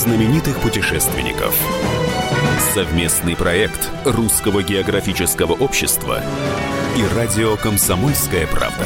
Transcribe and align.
знаменитых 0.00 0.58
путешественников. 0.60 1.54
Совместный 2.72 3.36
проект 3.36 3.90
Русского 4.06 4.62
географического 4.62 5.52
общества 5.52 6.22
и 6.96 7.04
радио 7.14 7.58
«Комсомольская 7.58 8.46
правда». 8.46 8.82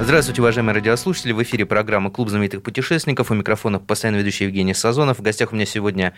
Здравствуйте, 0.00 0.42
уважаемые 0.42 0.74
радиослушатели. 0.74 1.32
В 1.32 1.42
эфире 1.44 1.64
программа 1.64 2.10
«Клуб 2.10 2.28
знаменитых 2.28 2.62
путешественников». 2.62 3.30
У 3.30 3.34
микрофона 3.34 3.78
постоянно 3.78 4.18
ведущий 4.18 4.44
Евгений 4.44 4.74
Сазонов. 4.74 5.18
В 5.18 5.22
гостях 5.22 5.52
у 5.52 5.54
меня 5.54 5.64
сегодня 5.64 6.12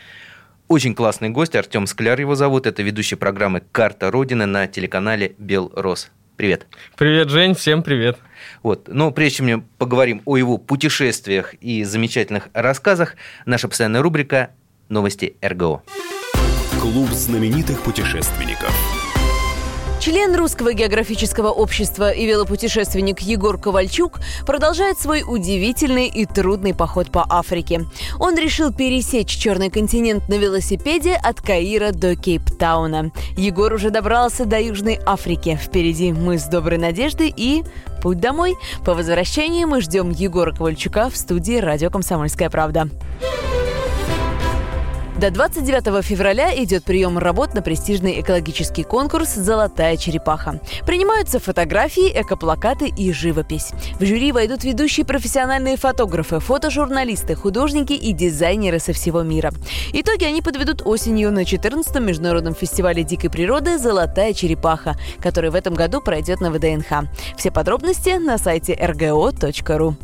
очень 0.67 0.93
классный 0.93 1.29
гость, 1.29 1.55
Артем 1.55 1.87
Скляр 1.87 2.19
его 2.19 2.35
зовут. 2.35 2.67
Это 2.67 2.83
ведущий 2.83 3.15
программы 3.15 3.63
«Карта 3.71 4.11
Родины» 4.11 4.47
на 4.47 4.67
телеканале 4.67 5.37
«Белрос». 5.39 6.11
Привет. 6.37 6.67
Привет, 6.97 7.29
Жень, 7.29 7.55
всем 7.55 7.85
привет. 7.85 8.19
Вот. 8.63 8.89
Но 8.89 9.11
прежде 9.11 9.39
чем 9.39 9.47
мы 9.47 9.65
поговорим 9.79 10.23
о 10.25 10.37
его 10.37 10.59
путешествиях 10.59 11.55
и 11.61 11.85
замечательных 11.85 12.49
рассказах, 12.53 13.17
наша 13.47 13.69
постоянная 13.69 14.03
рубрика 14.03 14.51
«Новости 14.89 15.37
РГО». 15.43 15.83
Клуб 16.81 17.11
знаменитых 17.11 17.83
путешественников. 17.83 19.04
Член 20.05 20.37
Русского 20.37 20.75
географического 20.75 21.49
общества 21.49 22.11
и 22.11 22.27
велопутешественник 22.27 23.21
Егор 23.21 23.59
Ковальчук 23.59 24.21
продолжает 24.45 25.01
свой 25.01 25.25
удивительный 25.27 26.09
и 26.09 26.27
трудный 26.27 26.75
поход 26.75 27.11
по 27.11 27.25
Африке. 27.27 27.87
Он 28.21 28.37
решил 28.37 28.71
пересечь 28.71 29.35
Черный 29.35 29.71
континент 29.71 30.29
на 30.29 30.35
велосипеде 30.35 31.15
от 31.15 31.41
Каира 31.41 31.93
до 31.93 32.17
Кейптауна. 32.17 33.13
Егор 33.39 33.73
уже 33.73 33.89
добрался 33.89 34.45
до 34.45 34.61
Южной 34.61 35.01
Африки. 35.07 35.59
Впереди 35.59 36.13
мы 36.13 36.37
с 36.37 36.45
Доброй 36.49 36.77
Надеждой 36.77 37.33
и 37.35 37.65
путь 38.03 38.21
домой. 38.21 38.57
По 38.85 38.93
возвращении 38.93 39.65
мы 39.65 39.81
ждем 39.81 40.11
Егора 40.11 40.53
Ковальчука 40.53 41.09
в 41.09 41.17
студии 41.17 41.57
«Радио 41.57 41.89
Комсомольская 41.89 42.51
правда». 42.51 42.91
До 45.25 45.31
29 45.31 46.05
февраля 46.05 46.55
идет 46.63 46.85
прием 46.85 47.17
работ 47.17 47.55
на 47.55 47.63
престижный 47.63 48.21
экологический 48.21 48.83
конкурс 48.83 49.33
«Золотая 49.33 49.97
черепаха». 49.97 50.61
Принимаются 50.85 51.41
фотографии, 51.41 52.13
экоплакаты 52.15 52.89
и 52.89 53.11
живопись. 53.11 53.71
В 53.99 54.05
жюри 54.05 54.33
войдут 54.33 54.65
ведущие 54.65 55.07
профессиональные 55.07 55.79
фотографы, 55.79 56.41
фотожурналисты, 56.41 57.37
художники 57.37 57.95
и 57.95 58.13
дизайнеры 58.13 58.79
со 58.79 58.93
всего 58.93 59.23
мира. 59.23 59.51
Итоги 59.95 60.25
они 60.25 60.43
подведут 60.43 60.83
осенью 60.85 61.33
на 61.33 61.45
14-м 61.45 62.05
международном 62.05 62.55
фестивале 62.55 63.03
дикой 63.03 63.31
природы 63.31 63.79
«Золотая 63.79 64.35
черепаха», 64.35 64.95
который 65.23 65.49
в 65.49 65.55
этом 65.55 65.73
году 65.73 66.03
пройдет 66.03 66.43
на 66.43 66.51
ВДНХ. 66.51 67.09
Все 67.39 67.51
подробности 67.51 68.11
на 68.19 68.37
сайте 68.37 68.75
rgo.ru. 68.75 69.95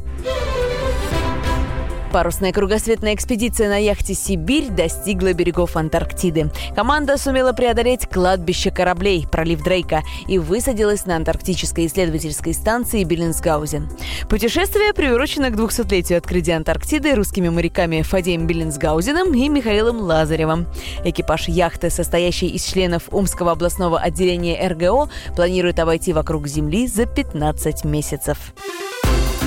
Парусная 2.12 2.52
кругосветная 2.52 3.14
экспедиция 3.14 3.68
на 3.68 3.76
яхте 3.76 4.14
«Сибирь» 4.14 4.68
достигла 4.68 5.32
берегов 5.32 5.76
Антарктиды. 5.76 6.50
Команда 6.74 7.16
сумела 7.16 7.52
преодолеть 7.52 8.08
кладбище 8.08 8.72
кораблей, 8.72 9.28
пролив 9.30 9.62
Дрейка, 9.62 10.02
и 10.26 10.38
высадилась 10.38 11.06
на 11.06 11.14
антарктической 11.14 11.86
исследовательской 11.86 12.52
станции 12.52 13.04
Беллинсгаузен. 13.04 13.88
Путешествие 14.28 14.92
приурочено 14.92 15.50
к 15.50 15.54
200-летию 15.54 16.18
открытия 16.18 16.56
Антарктиды 16.56 17.14
русскими 17.14 17.48
моряками 17.48 18.02
Фадеем 18.02 18.48
Беллинсгаузеном 18.48 19.32
и 19.32 19.48
Михаилом 19.48 20.00
Лазаревым. 20.00 20.66
Экипаж 21.04 21.46
яхты, 21.46 21.90
состоящий 21.90 22.48
из 22.48 22.64
членов 22.64 23.04
Умского 23.12 23.52
областного 23.52 24.00
отделения 24.00 24.68
РГО, 24.68 25.08
планирует 25.36 25.78
обойти 25.78 26.12
вокруг 26.12 26.48
Земли 26.48 26.88
за 26.88 27.06
15 27.06 27.84
месяцев. 27.84 28.52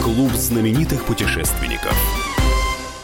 Клуб 0.01 0.31
знаменитых 0.33 1.03
путешественников. 1.05 1.93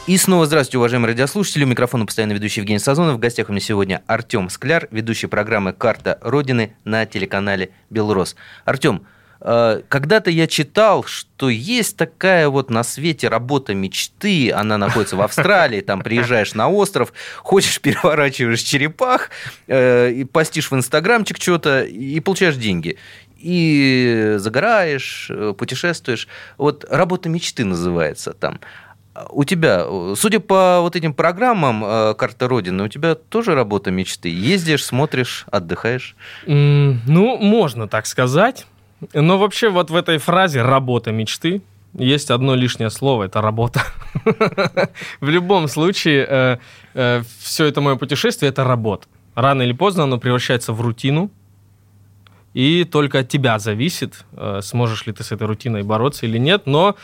И 0.09 0.17
снова 0.17 0.47
здравствуйте, 0.47 0.79
уважаемые 0.79 1.09
радиослушатели. 1.09 1.65
У 1.65 1.67
микрофона 1.67 2.03
постоянно 2.03 2.31
ведущий 2.31 2.61
Евгений 2.61 2.79
Сазонов. 2.79 3.17
В 3.17 3.19
гостях 3.19 3.47
у 3.47 3.51
меня 3.51 3.61
сегодня 3.61 4.01
Артем 4.07 4.49
Скляр, 4.49 4.87
ведущий 4.89 5.27
программы 5.27 5.71
«Карта 5.71 6.17
Родины» 6.23 6.75
на 6.83 7.05
телеканале 7.05 7.69
«Белрос». 7.91 8.35
Артем, 8.65 9.05
э, 9.39 9.83
когда-то 9.87 10.31
я 10.31 10.47
читал, 10.47 11.03
что 11.03 11.49
есть 11.49 11.95
такая 11.95 12.49
вот 12.49 12.71
на 12.71 12.81
свете 12.81 13.27
работа 13.27 13.75
мечты, 13.75 14.51
она 14.51 14.79
находится 14.79 15.15
в 15.15 15.21
Австралии, 15.21 15.81
там 15.81 16.01
приезжаешь 16.01 16.55
на 16.55 16.69
остров, 16.69 17.13
хочешь, 17.43 17.79
переворачиваешь 17.81 18.61
черепах, 18.61 19.29
э, 19.67 20.09
и 20.09 20.23
постишь 20.23 20.71
в 20.71 20.75
инстаграмчик 20.75 21.39
что-то 21.39 21.83
и 21.83 22.19
получаешь 22.19 22.55
деньги 22.55 22.97
и 23.37 24.35
загораешь, 24.37 25.27
э, 25.29 25.53
путешествуешь. 25.57 26.27
Вот 26.57 26.83
работа 26.89 27.29
мечты 27.29 27.63
называется 27.63 28.33
там 28.33 28.59
у 29.29 29.43
тебя, 29.43 29.85
судя 30.15 30.39
по 30.39 30.79
вот 30.81 30.95
этим 30.95 31.13
программам 31.13 31.83
э, 31.83 32.13
«Карта 32.15 32.47
Родины», 32.47 32.83
у 32.83 32.87
тебя 32.87 33.15
тоже 33.15 33.55
работа 33.55 33.91
мечты? 33.91 34.29
Ездишь, 34.29 34.85
смотришь, 34.85 35.45
отдыхаешь? 35.51 36.15
Mm, 36.45 36.97
ну, 37.07 37.37
можно 37.37 37.87
так 37.87 38.05
сказать. 38.05 38.65
Но 39.13 39.37
вообще 39.37 39.69
вот 39.69 39.89
в 39.89 39.95
этой 39.95 40.17
фразе 40.17 40.61
«работа 40.61 41.11
мечты» 41.11 41.61
есть 41.93 42.31
одно 42.31 42.55
лишнее 42.55 42.89
слово– 42.89 43.23
это 43.25 43.41
работа. 43.41 43.81
В 45.21 45.29
любом 45.29 45.67
случае, 45.67 46.25
э, 46.29 46.57
э, 46.93 47.23
все 47.39 47.65
это 47.65 47.81
мое 47.81 47.95
путешествие– 47.95 48.49
это 48.51 48.63
работа. 48.63 49.07
Рано 49.35 49.63
или 49.63 49.73
поздно 49.73 50.03
оно 50.03 50.17
превращается 50.19 50.73
в 50.73 50.81
рутину, 50.81 51.31
и 52.53 52.83
только 52.83 53.19
от 53.19 53.29
тебя 53.29 53.59
зависит, 53.59 54.25
сможешь 54.61 55.05
ли 55.05 55.13
ты 55.13 55.23
с 55.23 55.31
этой 55.31 55.45
рутиной 55.45 55.83
бороться 55.83 56.25
или 56.25 56.39
нет. 56.39 56.63
Но 56.65 56.95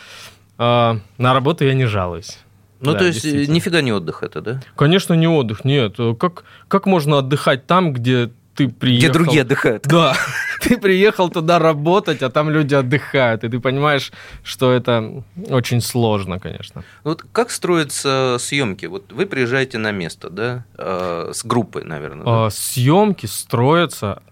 а, 0.58 0.98
на 1.18 1.34
работу 1.34 1.64
я 1.64 1.74
не 1.74 1.86
жалуюсь. 1.86 2.38
Ну, 2.80 2.92
да, 2.92 2.98
то 2.98 3.04
есть 3.06 3.24
нифига 3.24 3.80
не 3.80 3.92
отдых 3.92 4.22
это, 4.22 4.40
да? 4.40 4.60
Конечно, 4.76 5.14
не 5.14 5.26
отдых, 5.26 5.64
нет. 5.64 5.96
Как, 6.18 6.44
как 6.68 6.86
можно 6.86 7.18
отдыхать 7.18 7.66
там, 7.66 7.92
где 7.92 8.30
ты 8.56 8.68
приехал... 8.68 9.10
Где 9.10 9.12
другие 9.12 9.42
отдыхают. 9.42 9.84
Да. 9.86 10.16
Ты 10.62 10.78
приехал 10.78 11.28
туда 11.28 11.58
работать, 11.58 12.22
а 12.22 12.30
там 12.30 12.50
люди 12.50 12.74
отдыхают. 12.74 13.44
И 13.44 13.48
ты 13.48 13.60
понимаешь, 13.60 14.10
что 14.42 14.72
это 14.72 15.22
очень 15.48 15.80
сложно, 15.80 16.40
конечно. 16.40 16.82
Вот 17.04 17.24
как 17.30 17.50
строятся 17.50 18.36
съемки? 18.40 18.86
Вот 18.86 19.12
вы 19.12 19.26
приезжаете 19.26 19.78
на 19.78 19.92
место, 19.92 20.30
да? 20.30 20.64
Э, 20.76 21.30
с 21.32 21.44
группой, 21.44 21.84
наверное. 21.84 22.24
Да? 22.24 22.46
А, 22.46 22.50
съемки 22.50 23.26
строятся 23.26 24.22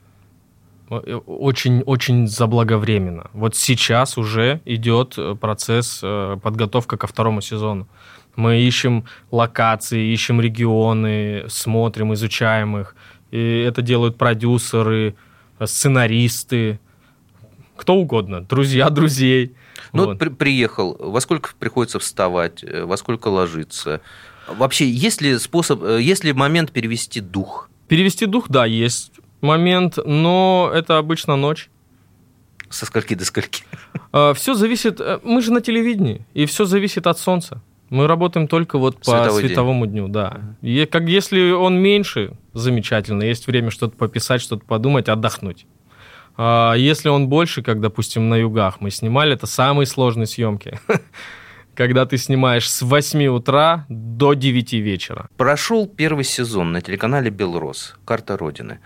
очень-очень 1.01 2.27
заблаговременно. 2.27 3.31
Вот 3.33 3.57
сейчас 3.57 4.19
уже 4.19 4.61
идет 4.65 5.15
э, 5.17 5.35
процесс 5.35 6.01
э, 6.03 6.37
подготовка 6.43 6.97
ко 6.97 7.07
второму 7.07 7.41
сезону. 7.41 7.89
Мы 8.37 8.61
ищем 8.61 9.05
локации, 9.31 10.13
ищем 10.13 10.41
регионы, 10.41 11.45
смотрим, 11.49 12.15
изучаем 12.15 12.77
их. 12.79 12.97
И 13.31 13.61
это 13.61 13.83
делают 13.83 14.17
продюсеры, 14.17 15.15
сценаристы, 15.65 16.81
кто 17.77 17.95
угодно, 17.95 18.41
друзья 18.41 18.91
друзей. 18.91 19.55
Ну, 19.93 20.07
вот. 20.07 20.19
при 20.19 20.29
приехал, 20.29 20.97
во 20.99 21.21
сколько 21.21 21.51
приходится 21.59 21.99
вставать, 21.99 22.65
э, 22.65 22.85
во 22.85 22.97
сколько 22.97 23.29
ложиться? 23.29 24.01
Вообще, 24.49 24.89
есть 24.89 25.21
ли 25.21 25.39
способ, 25.39 25.83
есть 25.83 26.25
ли 26.25 26.33
момент 26.33 26.73
перевести 26.73 27.21
дух? 27.21 27.71
Перевести 27.89 28.27
дух, 28.27 28.49
да, 28.49 28.67
есть 28.67 29.13
момент, 29.45 29.99
но 30.05 30.71
это 30.75 30.99
обычно 30.99 31.37
ночь. 31.37 31.71
Со 32.71 32.87
скольки 32.87 33.15
до 33.15 33.25
скольки? 33.25 33.63
А, 34.13 34.35
все 34.35 34.55
зависит... 34.55 35.01
Э, 35.01 35.21
мы 35.23 35.41
же 35.43 35.53
на 35.53 35.61
телевидении, 35.61 36.27
и 36.35 36.47
все 36.47 36.65
зависит 36.65 37.07
от 37.07 37.19
солнца. 37.19 37.63
Мы 37.91 38.09
работаем 38.09 38.49
только 38.49 38.79
вот 38.79 38.99
по 38.99 39.05
Световой 39.05 39.43
световому 39.43 39.87
день. 39.87 39.95
дню, 39.95 40.09
да. 40.09 40.41
И 40.63 40.85
как 40.87 41.05
если 41.05 41.53
он 41.53 41.77
меньше, 41.79 42.33
замечательно. 42.53 43.23
Есть 43.23 43.47
время 43.47 43.71
что-то 43.71 43.97
пописать, 43.97 44.41
что-то 44.41 44.65
подумать, 44.65 45.09
отдохнуть. 45.09 45.67
А 46.37 46.75
если 46.75 47.09
он 47.09 47.29
больше, 47.29 47.63
как, 47.63 47.81
допустим, 47.81 48.29
на 48.29 48.35
югах 48.37 48.81
мы 48.81 48.91
снимали, 48.91 49.35
это 49.35 49.47
самые 49.47 49.87
сложные 49.87 50.27
съемки. 50.27 50.81
Когда 51.75 52.07
ты 52.07 52.19
снимаешь 52.19 52.69
с 52.71 52.83
8 52.83 53.27
утра 53.27 53.85
до 53.89 54.35
9 54.35 54.73
вечера. 54.75 55.29
Прошел 55.37 55.87
первый 55.87 56.25
сезон 56.25 56.73
на 56.73 56.81
телеканале 56.81 57.31
«Белрос. 57.31 57.97
Карта 58.05 58.37
Родины». 58.37 58.79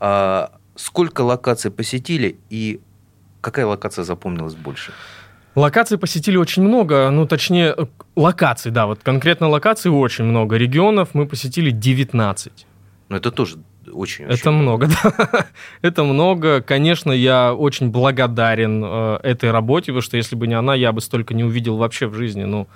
А 0.00 0.52
сколько 0.74 1.22
локаций 1.22 1.70
посетили 1.70 2.36
и 2.50 2.80
какая 3.40 3.66
локация 3.66 4.04
запомнилась 4.04 4.54
больше? 4.54 4.92
Локаций 5.54 5.96
посетили 5.96 6.36
очень 6.36 6.62
много, 6.62 7.08
ну, 7.10 7.26
точнее, 7.26 7.74
э, 7.76 7.86
локаций, 8.14 8.70
да, 8.70 8.86
вот 8.86 9.00
конкретно 9.02 9.48
локаций 9.48 9.90
очень 9.90 10.24
много. 10.24 10.56
Регионов 10.56 11.14
мы 11.14 11.26
посетили 11.26 11.70
19. 11.70 12.66
Но 13.08 13.16
это 13.16 13.30
тоже 13.30 13.56
очень, 13.90 14.26
очень 14.26 14.34
Это 14.34 14.50
много, 14.50 14.88
да. 15.02 15.46
это 15.80 16.04
много. 16.04 16.60
Конечно, 16.60 17.10
я 17.10 17.54
очень 17.54 17.90
благодарен 17.90 18.84
э, 18.84 19.18
этой 19.22 19.50
работе, 19.50 19.86
потому 19.86 20.02
что 20.02 20.18
если 20.18 20.36
бы 20.36 20.46
не 20.46 20.54
она, 20.54 20.74
я 20.74 20.92
бы 20.92 21.00
столько 21.00 21.32
не 21.32 21.44
увидел 21.44 21.78
вообще 21.78 22.06
в 22.06 22.14
жизни. 22.14 22.44
Ну, 22.44 22.68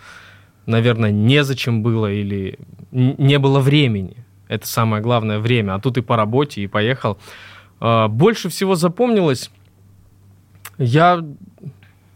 наверное, 0.67 1.11
незачем 1.11 1.83
было 1.83 2.11
или 2.11 2.59
не 2.93 3.39
было 3.39 3.61
времени. 3.61 4.25
Это 4.51 4.67
самое 4.67 5.01
главное 5.01 5.39
время. 5.39 5.77
А 5.77 5.79
тут 5.79 5.97
и 5.97 6.01
по 6.01 6.17
работе, 6.17 6.61
и 6.61 6.67
поехал. 6.67 7.19
А, 7.79 8.09
больше 8.09 8.49
всего 8.49 8.75
запомнилось, 8.75 9.49
я 10.77 11.25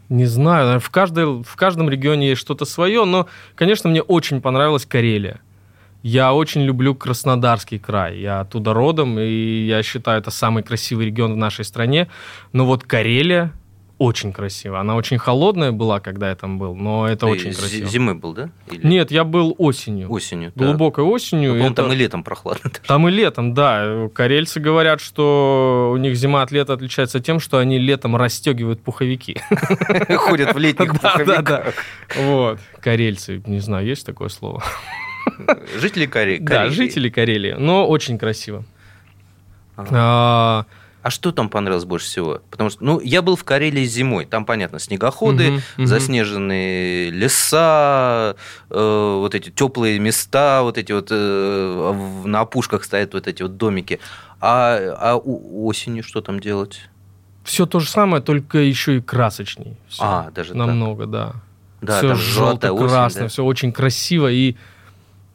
Не 0.09 0.27
знаю, 0.27 0.81
в, 0.81 0.91
каждой, 0.91 1.43
в 1.43 1.57
каждом 1.57 1.89
регионе 1.89 2.29
есть 2.29 2.41
что-то 2.41 2.65
свое, 2.65 3.05
но, 3.05 3.27
конечно, 3.55 3.89
мне 3.89 4.03
очень 4.03 4.41
понравилась 4.41 4.85
Карелия. 4.85 5.41
Я 6.03 6.35
очень 6.35 6.63
люблю 6.63 6.95
Краснодарский 6.95 7.79
край. 7.79 8.19
Я 8.19 8.41
оттуда 8.41 8.75
родом, 8.75 9.19
и 9.19 9.65
я 9.67 9.83
считаю, 9.83 10.21
это 10.21 10.31
самый 10.31 10.63
красивый 10.63 11.07
регион 11.07 11.35
в 11.35 11.37
нашей 11.37 11.65
стране. 11.65 12.09
Но 12.53 12.67
вот 12.67 12.83
Карелия 12.83 13.53
очень 13.99 14.33
красиво. 14.33 14.81
Она 14.81 14.97
очень 14.97 15.19
холодная 15.19 15.71
была, 15.73 16.01
когда 16.01 16.29
я 16.31 16.35
там 16.35 16.59
был, 16.59 16.75
но 16.75 17.07
это 17.09 17.27
Ты 17.27 17.33
очень 17.33 17.55
красиво. 17.55 17.89
Зимой 17.89 18.15
был, 18.15 18.33
да? 18.35 18.51
Или 18.71 18.87
Нет, 18.87 19.11
я 19.11 19.25
был 19.25 19.55
осенью. 19.59 20.11
Осенью. 20.11 20.53
да. 20.57 20.65
Глубокой 20.67 21.05
осенью. 21.05 21.55
Ну, 21.55 21.67
Это- 21.67 21.75
там 21.83 21.93
и 21.93 21.95
летом 21.95 22.25
прохладно. 22.25 22.71
Там 22.87 23.09
и 23.09 23.11
летом, 23.13 23.55
да. 23.55 24.09
Карельцы 24.13 24.59
говорят, 24.61 25.01
что 25.01 25.91
у 25.95 25.97
них 25.97 26.17
зима 26.17 26.43
от 26.43 26.51
лета 26.51 26.73
отличается 26.73 27.21
тем, 27.21 27.39
что 27.41 27.59
они 27.59 27.79
летом 27.79 28.17
расстегивают 28.17 28.83
пуховики. 28.83 29.41
Ходят 30.17 30.55
в 30.55 30.59
летних 30.59 31.01
Да, 31.01 31.15
да, 31.19 31.25
да. 31.43 31.57
пуховиках. 31.59 31.75
Вот. 32.17 32.59
Карельцы, 32.81 33.43
не 33.47 33.61
знаю, 33.61 33.87
есть 33.87 34.05
такое 34.05 34.29
слово? 34.29 34.63
Жители 35.79 36.07
Каре- 36.07 36.39
Карелии. 36.39 36.45
Да, 36.45 36.69
жители 36.71 37.09
Карелии. 37.09 37.55
Но 37.59 37.87
очень 37.89 38.19
красиво. 38.19 38.65
А, 41.05 41.11
что 41.11 41.33
там 41.33 41.51
понравилось 41.51 41.85
больше 41.85 42.07
всего? 42.07 42.41
Потому 42.51 42.71
что, 42.71 42.83
ну, 42.83 42.99
я 42.99 43.21
был 43.21 43.37
в 43.37 43.45
Карелии 43.45 43.85
зимой. 43.85 44.25
Там, 44.25 44.47
понятно, 44.47 44.79
снегоходы, 44.79 45.51
Мгм, 45.51 45.63
мгм. 45.77 45.87
заснеженные 45.87 47.11
леса, 47.11 48.37
э, 48.71 49.17
вот 49.21 49.35
эти 49.35 49.51
теплые 49.51 49.99
места, 49.99 50.63
вот 50.63 50.79
эти 50.79 50.93
вот 50.93 51.09
э, 51.11 51.93
в- 51.95 52.27
на 52.27 52.41
опушках 52.41 52.85
стоят 52.85 53.13
вот 53.13 53.27
эти 53.27 53.43
вот 53.43 53.59
домики. 53.59 54.01
А, 54.41 54.79
а 54.99 55.17
у- 55.17 55.67
осенью 55.67 56.03
что 56.03 56.23
там 56.23 56.41
делать? 56.41 56.81
Все 57.45 57.67
то 57.67 57.81
же 57.81 57.89
самое, 57.91 58.23
только 58.23 58.57
еще 58.57 58.97
и 58.97 59.01
красочней. 59.03 59.77
Всё. 59.91 60.03
А, 60.03 60.31
даже 60.35 60.51
так. 60.55 60.57
Намного, 60.57 61.05
да. 61.05 61.33
Да, 61.83 61.99
все 61.99 62.15
желто-красное, 62.15 63.25
да. 63.25 63.29
все 63.29 63.45
очень 63.45 63.73
красиво. 63.73 64.33
И, 64.33 64.57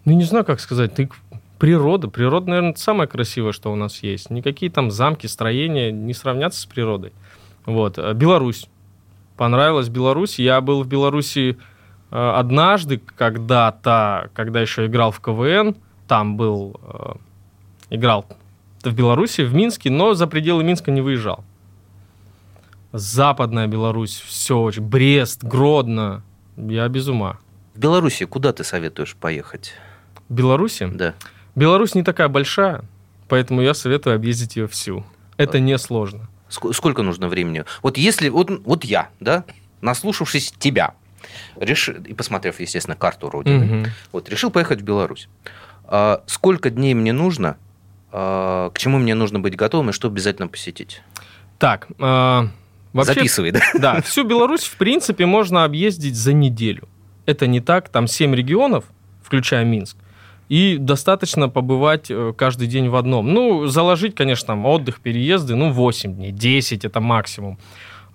ну, 0.04 0.14
не 0.14 0.24
знаю, 0.24 0.46
как 0.46 0.60
сказать, 0.62 0.96
ты 0.96 1.12
природа. 1.60 2.08
Природа, 2.08 2.50
наверное, 2.50 2.76
самое 2.76 3.08
красивое, 3.08 3.52
что 3.52 3.72
у 3.72 3.76
нас 3.76 4.02
есть. 4.02 4.32
Никакие 4.32 4.72
там 4.72 4.90
замки, 4.90 5.28
строения 5.28 5.92
не 5.92 6.14
сравнятся 6.14 6.62
с 6.62 6.66
природой. 6.66 7.12
Вот. 7.66 8.00
А 8.00 8.14
Беларусь. 8.14 8.68
Понравилась 9.38 9.90
Беларусь. 9.90 10.40
Я 10.40 10.60
был 10.62 10.84
в 10.84 10.88
Беларуси 10.88 11.58
э, 12.12 12.16
однажды, 12.16 12.98
когда-то, 12.98 14.32
когда 14.34 14.62
еще 14.62 14.88
играл 14.88 15.12
в 15.12 15.20
КВН. 15.20 15.76
Там 16.08 16.38
был, 16.38 16.80
э, 16.82 17.14
играл 17.92 18.26
в 18.84 18.94
Беларуси, 18.94 19.42
в 19.42 19.54
Минске, 19.54 19.90
но 19.90 20.14
за 20.14 20.28
пределы 20.28 20.64
Минска 20.64 20.92
не 20.92 21.02
выезжал. 21.02 21.44
Западная 22.92 23.68
Беларусь, 23.68 24.16
все 24.16 24.58
очень. 24.58 24.82
Брест, 24.82 25.44
Гродно. 25.44 26.24
Я 26.58 26.88
без 26.88 27.08
ума. 27.08 27.38
В 27.76 27.80
Беларуси 27.80 28.26
куда 28.26 28.52
ты 28.52 28.64
советуешь 28.64 29.16
поехать? 29.16 29.74
В 30.28 30.34
Беларуси? 30.34 30.90
Да. 30.92 31.14
Беларусь 31.60 31.96
не 31.96 32.04
такая 32.04 32.28
большая, 32.30 32.82
поэтому 33.28 33.62
я 33.62 33.74
советую 33.74 34.16
объездить 34.16 34.56
ее 34.56 34.68
всю. 34.68 35.06
Это 35.38 35.60
несложно. 35.60 36.28
Ск- 36.50 36.74
Сколько 36.74 37.04
нужно 37.04 37.28
времени? 37.28 37.66
Вот 37.84 37.98
если, 37.98 38.30
вот, 38.30 38.50
вот 38.66 38.84
я, 38.84 39.10
да, 39.20 39.44
наслушавшись 39.82 40.54
тебя, 40.58 40.94
решил, 41.58 41.96
и 41.96 42.14
посмотрев, 42.14 42.60
естественно, 42.60 42.96
карту 42.96 43.30
Родины, 43.30 43.66
Мгм. 43.66 43.86
вот, 44.12 44.30
решил 44.30 44.50
поехать 44.52 44.82
в 44.82 44.84
Беларусь. 44.84 45.28
А, 45.86 46.24
сколько 46.28 46.70
дней 46.70 46.94
мне 46.94 47.14
нужно, 47.14 47.58
а, 48.12 48.70
к 48.72 48.78
чему 48.80 48.98
мне 48.98 49.14
нужно 49.16 49.40
быть 49.40 49.56
готовым 49.56 49.90
и 49.90 49.94
что 49.94 50.08
обязательно 50.08 50.48
посетить? 50.48 51.02
Так, 51.58 51.88
а, 52.00 52.48
вообще, 52.94 53.14
Записывай, 53.16 53.52
да? 53.52 53.60
да, 53.76 54.02
всю 54.02 54.24
Беларусь, 54.24 54.64
в 54.64 54.78
принципе, 54.78 55.26
можно 55.26 55.64
объездить 55.66 56.16
за 56.16 56.34
неделю. 56.34 56.88
Это 57.26 57.48
не 57.48 57.60
так, 57.60 57.90
там 57.90 58.08
7 58.08 58.34
регионов, 58.34 58.86
включая 59.24 59.66
Минск, 59.66 59.98
и 60.50 60.78
достаточно 60.78 61.48
побывать 61.48 62.08
э, 62.10 62.34
каждый 62.36 62.68
день 62.68 62.90
в 62.90 62.96
одном. 62.96 63.32
Ну, 63.32 63.68
заложить, 63.68 64.16
конечно, 64.16 64.48
там 64.48 64.66
отдых, 64.66 65.00
переезды, 65.00 65.56
ну, 65.56 65.72
8 65.72 66.16
дней, 66.16 66.32
10 66.32 66.86
это 66.86 67.00
максимум. 67.00 67.60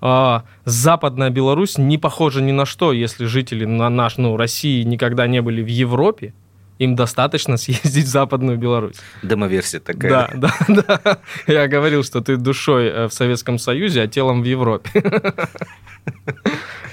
А, 0.01 0.45
Западная 0.65 1.31
Беларусь 1.31 1.79
не 1.79 1.97
похожа 1.97 2.43
ни 2.43 2.53
на 2.53 2.67
что, 2.67 2.93
если 2.93 3.25
жители 3.25 3.65
на 3.65 3.89
наш, 3.89 4.17
ну, 4.17 4.37
России 4.37 4.83
никогда 4.83 5.29
не 5.29 5.41
были 5.41 5.63
в 5.63 5.69
Европе, 5.69 6.35
им 6.81 6.97
достаточно 6.97 7.57
съездить 7.57 8.07
в 8.07 8.11
Западную 8.11 8.59
Беларусь. 8.59 8.97
Демоверсия 9.23 9.79
такая. 9.79 10.33
Да, 10.35 10.53
да, 10.69 10.99
да. 11.05 11.19
Я 11.47 11.69
говорил, 11.69 12.03
что 12.03 12.21
ты 12.21 12.37
душой 12.37 12.87
э, 12.89 13.07
в 13.07 13.15
Советском 13.15 13.59
Союзе, 13.59 14.03
а 14.03 14.09
телом 14.09 14.43
в 14.43 14.45
Европе. 14.45 14.91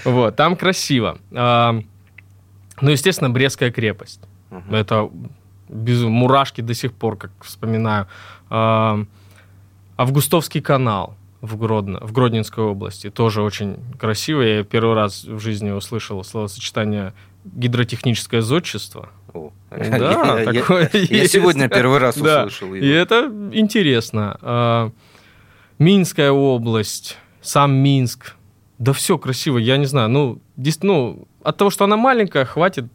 Вот, 0.03 0.35
там 0.35 0.55
красиво. 0.55 1.19
А, 1.31 1.75
Ну, 2.79 2.89
естественно, 2.89 3.29
Брестская 3.29 3.71
крепость. 3.71 4.21
Мгм. 4.51 4.75
Это 4.75 5.09
без 5.69 6.03
мурашки 6.03 6.61
до 6.61 6.73
сих 6.73 6.93
пор, 6.93 7.17
как 7.17 7.31
вспоминаю. 7.41 8.07
А, 8.49 9.03
Августовский 9.97 10.61
канал 10.61 11.15
в, 11.41 11.57
Гродно, 11.57 11.99
в 12.01 12.11
Гродненской 12.11 12.63
области. 12.63 13.09
Тоже 13.09 13.41
очень 13.41 13.77
красиво. 13.99 14.41
Я 14.41 14.63
первый 14.63 14.95
раз 14.95 15.23
в 15.23 15.39
жизни 15.39 15.71
услышал 15.71 16.23
словосочетание 16.23 17.13
гидротехническое 17.45 18.41
зодчество. 18.41 19.09
О, 19.33 19.51
Да, 19.69 19.77
я- 20.39 20.51
я- 20.51 20.61
такое 20.61 20.89
Я 20.93 20.99
есть. 21.21 21.31
сегодня 21.33 21.69
первый 21.69 21.99
раз 21.99 22.17
Да. 22.21 22.41
услышал 22.45 22.73
И 22.75 22.79
его. 22.85 22.95
это 22.97 23.31
интересно. 23.53 24.37
А, 24.41 24.91
Минская 25.79 26.31
область, 26.31 27.17
сам 27.41 27.73
Минск. 27.73 28.35
Да 28.77 28.93
все 28.93 29.17
красиво, 29.17 29.57
я 29.57 29.77
не 29.77 29.85
знаю. 29.85 30.09
Ну, 30.09 30.39
дес- 30.57 30.79
ну, 30.83 31.27
от 31.43 31.57
того, 31.57 31.69
что 31.71 31.85
она 31.85 31.97
маленькая, 31.97 32.45
хватит. 32.45 32.85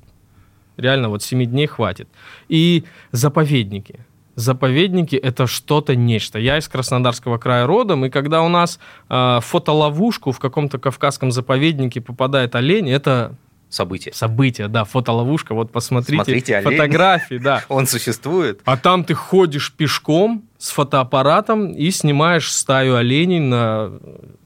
Реально, 0.76 1.08
вот 1.08 1.22
7 1.22 1.44
дней 1.44 1.66
хватит. 1.66 2.08
И 2.48 2.84
заповедники. 3.12 4.00
Заповедники 4.34 5.16
это 5.16 5.46
что-то 5.46 5.96
нечто. 5.96 6.38
Я 6.38 6.58
из 6.58 6.68
Краснодарского 6.68 7.38
края 7.38 7.66
родом, 7.66 8.04
и 8.04 8.10
когда 8.10 8.42
у 8.42 8.48
нас 8.48 8.78
в 9.08 9.40
фотоловушку 9.42 10.30
в 10.32 10.38
каком-то 10.38 10.78
кавказском 10.78 11.30
заповеднике 11.30 12.02
попадает 12.02 12.54
олень, 12.54 12.90
это 12.90 13.34
Событие. 13.68 14.14
событие, 14.14 14.68
да, 14.68 14.84
фотоловушка. 14.84 15.54
Вот 15.54 15.72
посмотрите 15.72 16.22
Смотрите, 16.22 16.56
олень. 16.56 16.70
фотографии, 16.70 17.38
да. 17.38 17.64
Он 17.68 17.86
существует? 17.86 18.60
А 18.64 18.76
там 18.76 19.04
ты 19.04 19.14
ходишь 19.14 19.72
пешком 19.72 20.44
с 20.58 20.70
фотоаппаратом 20.70 21.72
и 21.72 21.90
снимаешь 21.90 22.52
стаю 22.52 22.94
оленей 22.96 23.40
на 23.40 23.92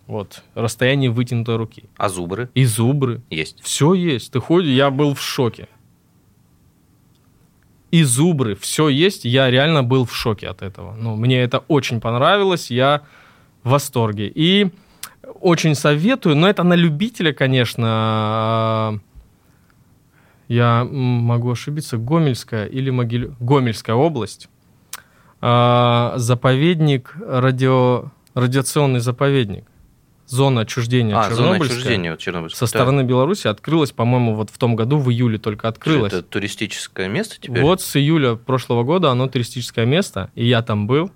вот, 0.06 0.42
расстоянии 0.54 1.08
вытянутой 1.08 1.56
руки. 1.56 1.84
А 1.96 2.08
зубры 2.08 2.48
И 2.54 2.64
зубры. 2.64 3.22
есть. 3.28 3.60
Все 3.62 3.92
есть. 3.92 4.32
Ты 4.32 4.40
ходишь, 4.40 4.70
я 4.70 4.90
был 4.90 5.14
в 5.14 5.20
шоке. 5.20 5.68
И 7.90 8.04
зубры, 8.04 8.54
все 8.54 8.88
есть. 8.88 9.24
Я 9.24 9.50
реально 9.50 9.82
был 9.82 10.04
в 10.04 10.14
шоке 10.14 10.48
от 10.48 10.62
этого. 10.62 10.94
Ну, 10.94 11.16
мне 11.16 11.40
это 11.42 11.58
очень 11.68 12.00
понравилось. 12.00 12.70
Я 12.70 13.02
в 13.64 13.70
восторге. 13.70 14.30
И 14.32 14.70
очень 15.40 15.74
советую, 15.74 16.36
но 16.36 16.48
это 16.48 16.62
на 16.62 16.74
любителя, 16.74 17.32
конечно. 17.32 17.86
а, 17.88 18.94
Я 20.48 20.84
могу 20.84 21.50
ошибиться. 21.50 21.96
Гомельская 21.98 22.66
или 22.66 22.90
Могилев... 22.90 23.34
Гомельская 23.40 23.96
область. 23.96 24.48
А, 25.40 26.14
Заповедник, 26.16 27.14
радио... 27.26 28.10
радиационный 28.34 29.00
заповедник. 29.00 29.64
Зона 30.30 30.60
отчуждения 30.62 31.16
А, 31.18 31.24
зона 31.24 31.36
Чернобыльская 31.36 31.76
отчуждения 31.78 32.10
вот 32.12 32.20
Чернобыльская. 32.20 32.58
со 32.58 32.66
стороны 32.66 33.02
Беларуси 33.02 33.48
открылась, 33.48 33.90
по-моему, 33.92 34.34
вот 34.34 34.50
в 34.50 34.58
том 34.58 34.76
году, 34.76 34.98
в 34.98 35.10
июле 35.10 35.38
только 35.38 35.62
Да. 35.64 35.68
открылась. 35.70 36.12
Это 36.12 36.22
туристическое 36.22 37.08
место 37.08 37.36
теперь? 37.40 37.62
Вот 37.62 37.82
с 37.82 37.96
июля 37.96 38.36
прошлого 38.36 38.84
года 38.84 39.10
оно 39.10 39.26
туристическое 39.28 39.86
место, 39.86 40.30
и 40.36 40.46
я 40.46 40.62
там 40.62 40.86
был. 40.86 41.10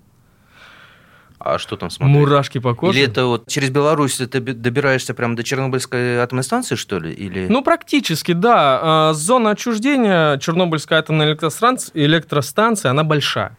А 1.39 1.59
что 1.59 1.75
там 1.77 1.89
смотреть? 1.91 2.17
Мурашки 2.17 2.57
по 2.59 2.73
коже. 2.73 2.97
Или 2.99 3.07
это 3.07 3.25
вот 3.25 3.47
через 3.47 3.69
Беларусь 3.69 4.17
ты 4.17 4.39
би- 4.39 4.53
добираешься 4.53 5.13
прямо 5.13 5.35
до 5.35 5.43
Чернобыльской 5.43 6.17
атомной 6.17 6.43
станции, 6.43 6.75
что 6.75 6.97
ли? 6.99 7.13
Или... 7.13 7.47
Ну, 7.47 7.61
практически, 7.63 8.31
да. 8.31 8.79
А, 8.81 9.13
Зона 9.13 9.51
отчуждения 9.51 10.37
Чернобыльской 10.39 10.97
атомной 10.97 11.27
электростанции, 11.27 11.91
электростанции 11.93 12.89
она 12.89 13.03
большая. 13.03 13.55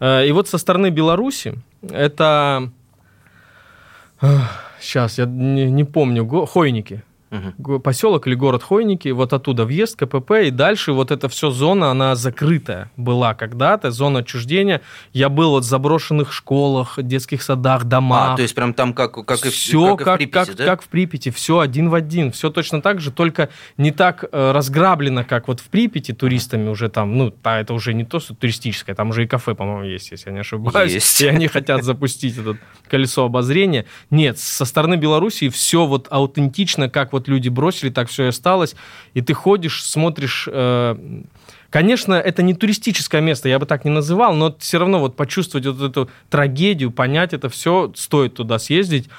А, 0.00 0.24
И 0.24 0.32
вот 0.32 0.48
со 0.48 0.58
стороны 0.58 0.88
Беларуси 0.90 1.54
это... 1.82 2.70
Сейчас, 4.80 5.18
я 5.18 5.26
не, 5.26 5.70
не 5.70 5.84
помню. 5.84 6.24
го- 6.24 6.46
Хойники. 6.46 7.02
Го- 7.58 7.78
Поселок 7.78 8.26
или 8.26 8.34
город 8.34 8.62
Хойники, 8.62 9.08
вот 9.08 9.32
оттуда 9.32 9.64
въезд, 9.64 9.96
КПП, 9.98 10.46
и 10.46 10.50
дальше 10.50 10.92
вот 10.92 11.10
эта 11.10 11.28
все 11.28 11.50
зона, 11.50 11.90
она 11.90 12.14
закрытая 12.14 12.90
была 12.96 13.34
когда-то, 13.34 13.90
зона 13.90 14.20
отчуждения. 14.20 14.80
Я 15.12 15.28
был 15.28 15.50
вот 15.50 15.64
в 15.64 15.66
заброшенных 15.66 16.32
школах, 16.32 16.98
детских 17.02 17.42
садах, 17.42 17.84
домах. 17.84 18.32
А, 18.32 18.36
то 18.36 18.42
есть 18.42 18.54
прям 18.54 18.72
там 18.72 18.94
как, 18.94 19.26
как, 19.26 19.44
и, 19.44 19.50
все 19.50 19.96
как 19.96 20.00
и 20.00 20.02
в 20.02 20.04
как, 20.04 20.18
Припяти, 20.18 20.46
как, 20.46 20.56
да? 20.56 20.64
как 20.64 20.82
в 20.82 20.88
Припяти, 20.88 21.30
все 21.30 21.58
один 21.58 21.90
в 21.90 21.94
один, 21.94 22.32
все 22.32 22.50
точно 22.50 22.80
так 22.80 23.00
же, 23.00 23.10
только 23.10 23.50
не 23.76 23.90
так 23.90 24.24
э, 24.30 24.52
разграблено, 24.52 25.24
как 25.24 25.48
вот 25.48 25.60
в 25.60 25.68
Припяти 25.68 26.12
туристами 26.12 26.68
уже 26.68 26.88
там, 26.88 27.16
ну, 27.18 27.30
та, 27.30 27.60
это 27.60 27.74
уже 27.74 27.92
не 27.92 28.04
то, 28.04 28.20
что 28.20 28.34
туристическое, 28.34 28.94
там 28.94 29.10
уже 29.10 29.24
и 29.24 29.26
кафе, 29.26 29.54
по-моему, 29.54 29.84
есть, 29.84 30.10
если 30.10 30.30
я 30.30 30.34
не 30.34 30.40
ошибаюсь. 30.40 30.92
Есть. 30.92 31.20
И 31.20 31.26
они 31.26 31.48
хотят 31.48 31.84
запустить 31.84 32.38
это 32.38 32.56
колесо 32.88 33.24
обозрения. 33.24 33.84
Нет, 34.10 34.38
со 34.38 34.64
стороны 34.64 34.94
Белоруссии 34.94 35.48
все 35.48 35.84
вот 35.84 36.06
аутентично, 36.10 36.88
как 36.88 37.12
вот 37.12 37.17
люди 37.26 37.48
бросили, 37.48 37.90
так 37.90 38.08
все 38.08 38.24
и 38.24 38.28
осталось. 38.28 38.76
И 39.14 39.20
ты 39.22 39.34
ходишь, 39.34 39.84
смотришь... 39.84 40.48
э, 40.50 41.22
Конечно, 41.70 42.14
это 42.14 42.42
не 42.42 42.54
туристическое 42.54 43.20
место, 43.20 43.48
я 43.48 43.58
бы 43.58 43.66
так 43.66 43.84
не 43.84 43.90
называл, 43.90 44.34
но 44.34 44.56
все 44.58 44.78
равно 44.78 45.00
вот 45.00 45.16
почувствовать 45.16 45.66
вот 45.66 45.82
эту 45.82 46.10
трагедию, 46.30 46.90
понять 46.90 47.34
это 47.34 47.50
все, 47.50 47.92
стоит 47.94 48.34
туда 48.34 48.58
съездить. 48.58 49.10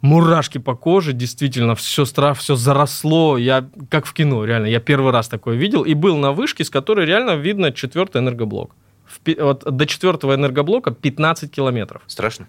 Мурашки 0.00 0.58
по 0.58 0.76
коже, 0.76 1.12
действительно, 1.12 1.74
все 1.74 2.04
страх, 2.04 2.38
все 2.38 2.54
заросло. 2.54 3.36
Я 3.36 3.68
как 3.90 4.06
в 4.06 4.12
кино, 4.14 4.44
реально. 4.44 4.66
Я 4.66 4.78
первый 4.78 5.12
раз 5.12 5.28
такое 5.28 5.56
видел 5.56 5.82
и 5.82 5.94
был 5.94 6.16
на 6.16 6.32
вышке, 6.32 6.64
с 6.64 6.70
которой 6.70 7.04
реально 7.04 7.34
видно 7.34 7.72
четвертый 7.72 8.20
энергоблок. 8.22 8.76
В 9.06 9.18
вот 9.42 9.64
до 9.64 9.86
четвертого 9.86 10.34
энергоблока 10.34 10.92
15 10.92 11.50
километров. 11.50 12.02
Страшно? 12.06 12.46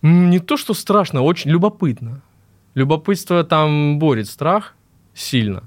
Не 0.00 0.40
то, 0.40 0.56
что 0.56 0.74
страшно, 0.74 1.22
очень 1.22 1.50
любопытно. 1.50 2.22
Любопытство 2.74 3.44
там 3.44 3.98
борет 3.98 4.28
страх 4.28 4.74
сильно. 5.14 5.64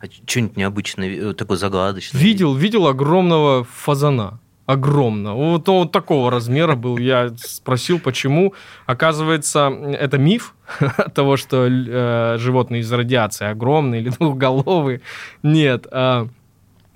А 0.00 0.06
что-нибудь 0.26 0.56
необычное, 0.56 1.30
э, 1.30 1.34
такое 1.34 1.56
загадочное? 1.56 2.20
Видел, 2.20 2.54
видел 2.54 2.86
огромного 2.86 3.64
фазана. 3.64 4.40
Огромно. 4.66 5.34
Вот 5.34 5.68
он 5.68 5.82
вот 5.82 5.92
такого 5.92 6.30
размера 6.30 6.76
был. 6.76 6.96
Я 6.96 7.34
спросил, 7.36 7.98
почему. 7.98 8.54
Оказывается, 8.86 9.68
это 9.68 10.16
миф 10.16 10.54
того, 11.14 11.36
что 11.36 11.66
э, 11.66 12.36
животные 12.38 12.82
из 12.82 12.92
радиации 12.92 13.46
огромные 13.46 14.02
или 14.02 14.10
двухголовые. 14.10 15.00
Нет. 15.42 15.86
а, 15.90 16.28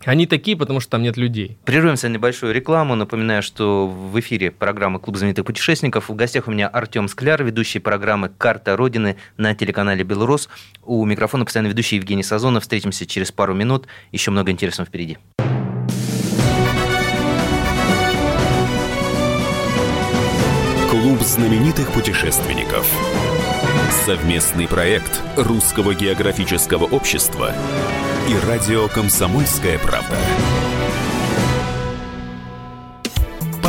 они 0.06 0.26
такие, 0.26 0.56
потому 0.56 0.80
что 0.80 0.90
там 0.90 1.02
нет 1.02 1.16
людей. 1.16 1.58
Прервемся 1.64 2.08
на 2.08 2.14
небольшую 2.14 2.52
рекламу. 2.52 2.94
Напоминаю, 2.94 3.42
что 3.42 3.87
в 3.87 4.18
эфире 4.20 4.50
программы 4.50 4.99
«Клуб 4.99 5.16
знаменитых 5.16 5.44
путешественников». 5.44 6.08
В 6.08 6.14
гостях 6.14 6.49
у 6.49 6.50
меня 6.50 6.68
Артем 6.68 7.08
Скляр, 7.08 7.42
ведущий 7.42 7.78
программы 7.78 8.28
«Карта 8.28 8.76
Родины» 8.76 9.16
на 9.37 9.54
телеканале 9.54 10.04
«Белрос». 10.04 10.49
У 10.82 11.04
микрофона 11.04 11.44
постоянно 11.44 11.68
ведущий 11.68 11.96
Евгений 11.96 12.23
Сазонов. 12.23 12.62
Встретимся 12.62 13.06
через 13.06 13.32
пару 13.32 13.54
минут. 13.54 13.87
Еще 14.12 14.30
много 14.30 14.50
интересного 14.50 14.87
впереди. 14.87 15.18
Клуб 20.90 21.20
знаменитых 21.20 21.92
путешественников. 21.92 22.87
Совместный 24.06 24.68
проект 24.68 25.23
Русского 25.37 25.94
географического 25.94 26.84
общества 26.84 27.54
и 28.28 28.37
радио 28.47 28.88
«Комсомольская 28.88 29.78
правда». 29.78 30.16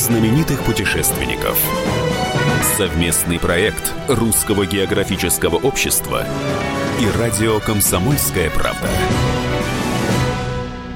Знаменитых 0.00 0.64
путешественников. 0.64 1.62
Совместный 2.78 3.38
проект 3.38 3.92
Русского 4.08 4.64
географического 4.64 5.56
общества 5.56 6.24
и 6.98 7.18
радио 7.18 7.60
«Комсомольская 7.60 8.48
правда». 8.48 8.88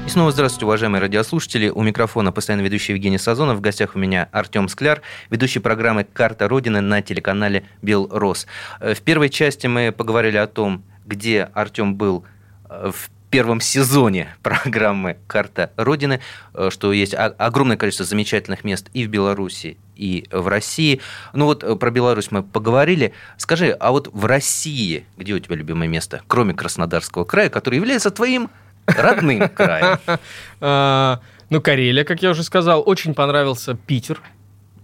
И 0.07 0.09
снова 0.09 0.31
здравствуйте, 0.31 0.65
уважаемые 0.65 1.01
радиослушатели. 1.01 1.69
У 1.69 1.83
микрофона 1.83 2.31
постоянно 2.31 2.63
ведущий 2.63 2.93
Евгений 2.93 3.19
Сазонов. 3.19 3.57
В 3.57 3.61
гостях 3.61 3.95
у 3.95 3.99
меня 3.99 4.27
Артем 4.31 4.67
Скляр, 4.67 5.03
ведущий 5.29 5.59
программы 5.59 6.03
«Карта 6.03 6.47
Родины» 6.47 6.81
на 6.81 7.03
телеканале 7.03 7.65
«Белрос». 7.83 8.47
Э, 8.79 8.95
В 8.95 9.01
первой 9.01 9.29
части 9.29 9.67
мы 9.67 9.91
поговорили 9.91 10.37
о 10.37 10.47
том, 10.47 10.83
где 11.05 11.49
Артем 11.53 11.93
был 11.93 12.25
э, 12.69 12.91
в 12.91 13.11
первом 13.29 13.61
сезоне 13.61 14.35
программы 14.43 15.17
«Карта 15.27 15.71
Родины», 15.77 16.21
э, 16.53 16.69
что 16.71 16.93
есть 16.93 17.13
огромное 17.15 17.77
количество 17.77 18.05
замечательных 18.05 18.63
мест 18.63 18.89
и 18.93 19.05
в 19.05 19.09
Беларуси, 19.09 19.77
и 19.95 20.25
в 20.31 20.47
России. 20.47 21.01
Ну 21.33 21.45
вот 21.45 21.63
э, 21.63 21.75
про 21.75 21.91
Беларусь 21.91 22.31
мы 22.31 22.43
поговорили. 22.43 23.13
Скажи, 23.37 23.71
а 23.71 23.91
вот 23.91 24.09
в 24.13 24.25
России, 24.25 25.05
где 25.17 25.33
у 25.33 25.39
тебя 25.39 25.55
любимое 25.55 25.87
место, 25.87 26.21
кроме 26.27 26.53
Краснодарского 26.53 27.25
края, 27.25 27.49
который 27.49 27.75
является 27.75 28.11
твоим 28.11 28.49
родным 28.85 29.49
краем? 29.49 29.99
А, 30.61 31.19
ну, 31.49 31.61
Карелия, 31.61 32.05
как 32.05 32.23
я 32.23 32.31
уже 32.31 32.43
сказал, 32.43 32.81
очень 32.85 33.13
понравился 33.13 33.75
Питер. 33.75 34.21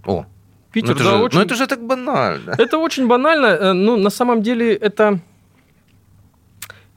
О, 0.05 0.25
Питер, 0.71 0.89
ну 0.89 0.95
это, 0.95 1.03
да, 1.03 1.09
же, 1.09 1.23
очень... 1.23 1.37
ну 1.37 1.45
это 1.45 1.55
же 1.55 1.67
так 1.67 1.85
банально. 1.85 2.55
Это 2.57 2.77
очень 2.77 3.07
банально. 3.07 3.45
Э, 3.47 3.73
Ну, 3.73 3.97
на 3.97 4.09
самом 4.09 4.41
деле, 4.41 4.75
это... 4.75 5.19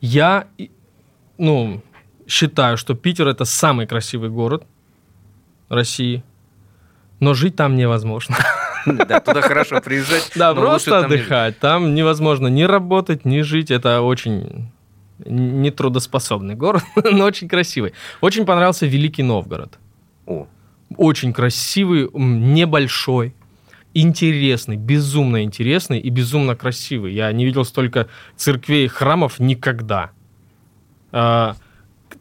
Я, 0.01 0.47
ну, 1.39 1.83
считаю, 2.27 2.77
что 2.77 2.95
Питер 2.95 3.29
это 3.29 3.45
самый 3.45 3.87
красивый 3.87 4.31
город 4.31 4.65
России. 5.69 6.23
Но 7.21 7.35
жить 7.35 7.57
там 7.57 7.77
невозможно. 7.77 8.37
Да, 8.87 9.19
туда 9.21 9.41
хорошо 9.41 9.81
приезжать. 9.81 10.33
Да, 10.37 10.55
просто 10.55 10.99
отдыхать. 10.99 11.59
Там 11.59 11.95
невозможно 11.95 12.49
ни 12.49 12.65
работать, 12.65 13.25
ни 13.25 13.41
жить. 13.41 13.71
Это 13.71 14.03
очень 14.03 14.69
нетрудоспособный 15.25 16.55
город, 16.55 16.83
но 17.13 17.25
очень 17.25 17.49
красивый. 17.49 17.95
Очень 18.21 18.45
понравился 18.45 18.85
Великий 18.85 19.23
Новгород. 19.23 19.79
О, 20.27 20.47
Очень 20.99 21.33
красивый, 21.33 22.11
небольшой, 22.13 23.35
интересный, 23.95 24.77
безумно 24.77 25.45
интересный 25.45 25.99
и 25.99 26.11
безумно 26.11 26.57
красивый. 26.57 27.15
Я 27.15 27.33
не 27.33 27.45
видел 27.45 27.65
столько 27.65 28.09
церквей 28.37 28.85
и 28.85 28.89
храмов 28.89 29.39
никогда. 29.39 30.11
А, 31.15 31.55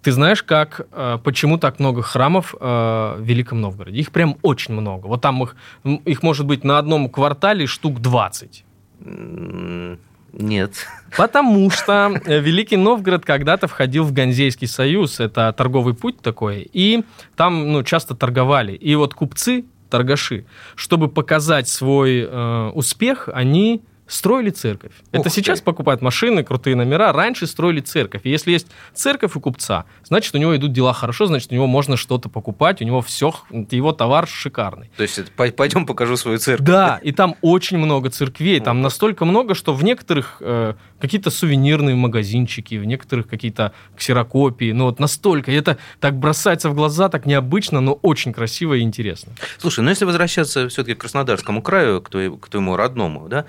Ты 0.04 0.12
знаешь, 0.12 0.44
как, 0.44 0.88
а, 0.92 1.18
почему 1.18 1.58
так 1.58 1.80
много 1.80 2.02
храмов 2.02 2.54
а, 2.60 3.18
в 3.18 3.22
Великом 3.22 3.60
Новгороде? 3.62 3.98
Их 4.00 4.12
прям 4.12 4.38
очень 4.44 4.74
много. 4.76 5.08
Вот 5.08 5.22
там 5.22 5.44
их, 5.44 5.56
их 5.84 6.22
может 6.22 6.46
быть 6.46 6.64
на 6.64 6.78
одном 6.78 7.10
квартале 7.10 7.66
штук 7.66 8.00
20. 8.00 8.64
м, 9.06 10.00
нет. 10.32 10.74
Потому 11.18 11.70
что 11.72 12.12
э, 12.26 12.40
Великий 12.40 12.78
Новгород 12.78 13.26
когда-то 13.26 13.68
входил 13.68 14.04
в 14.04 14.14
Ганзейский 14.14 14.68
союз, 14.68 15.20
это 15.20 15.52
торговый 15.54 15.94
путь 15.96 16.20
такой, 16.22 16.70
и 16.74 17.04
там 17.36 17.72
ну, 17.72 17.84
часто 17.84 18.16
торговали. 18.16 18.74
И 18.74 18.96
вот 18.96 19.14
купцы, 19.14 19.66
торгаши, 19.90 20.46
чтобы 20.76 21.08
показать 21.08 21.68
свой 21.68 22.28
э, 22.28 22.70
успех, 22.74 23.30
они 23.34 23.82
строили 24.08 24.50
церковь. 24.50 24.92
Ух 24.92 25.08
это 25.12 25.24
ты. 25.24 25.30
сейчас 25.30 25.62
покупают 25.62 26.02
машины, 26.02 26.44
крутые 26.44 26.76
номера, 26.76 27.12
раньше 27.14 27.48
строили 27.48 27.80
церковь. 27.80 28.22
И 28.26 28.30
если 28.30 28.52
есть 28.52 28.68
церковь 28.94 29.36
у 29.36 29.40
купца, 29.40 29.86
значит, 30.04 30.36
у 30.36 30.38
него 30.38 30.56
идут 30.56 30.74
дела 30.74 30.94
хорошо, 30.94 31.26
значит, 31.26 31.52
у 31.52 31.56
него 31.56 31.68
можно 31.68 31.98
что-то 31.98 32.30
покупать, 32.30 32.82
у 32.82 32.86
него 32.86 33.02
все, 33.02 33.34
его 33.50 33.92
товар 33.92 34.28
шикарный. 34.28 34.92
То 34.98 35.04
есть, 35.04 35.32
пойдем 35.34 35.86
покажу 35.86 36.18
свою 36.18 36.38
церковь. 36.38 36.66
Да, 36.68 37.00
и 37.02 37.12
там 37.12 37.36
очень 37.42 37.78
много 37.78 38.10
церквей. 38.10 38.60
Там 38.60 38.82
настолько 38.82 39.26
много, 39.26 39.56
что 39.56 39.74
в 39.74 39.84
некоторых 39.84 40.38
э, 40.42 40.74
какие-то 41.00 41.30
сувенирные 41.30 41.96
магазинчики, 41.96 42.76
в 42.76 42.86
некоторых 42.86 43.28
какие-то 43.28 43.74
ксерокопии. 43.96 44.72
Ну 44.72 44.86
вот 44.86 45.00
настолько. 45.00 45.52
И 45.52 45.56
это 45.56 45.78
так 46.00 46.16
бросается 46.18 46.70
в 46.70 46.76
глаза, 46.76 47.10
так 47.10 47.26
необычно, 47.26 47.82
но 47.82 47.94
очень 47.94 48.34
красиво 48.34 48.74
и 48.74 48.82
интересно. 48.82 49.34
Слушай, 49.58 49.84
ну 49.84 49.90
если 49.90 50.06
возвращаться 50.06 50.68
все-таки 50.70 50.96
к 50.96 51.02
Краснодарскому 51.02 51.62
краю, 51.62 52.02
к, 52.02 52.10
твоему- 52.10 52.38
к 52.38 52.50
твоему 52.50 52.76
родному, 52.76 53.28
да, 53.28 53.46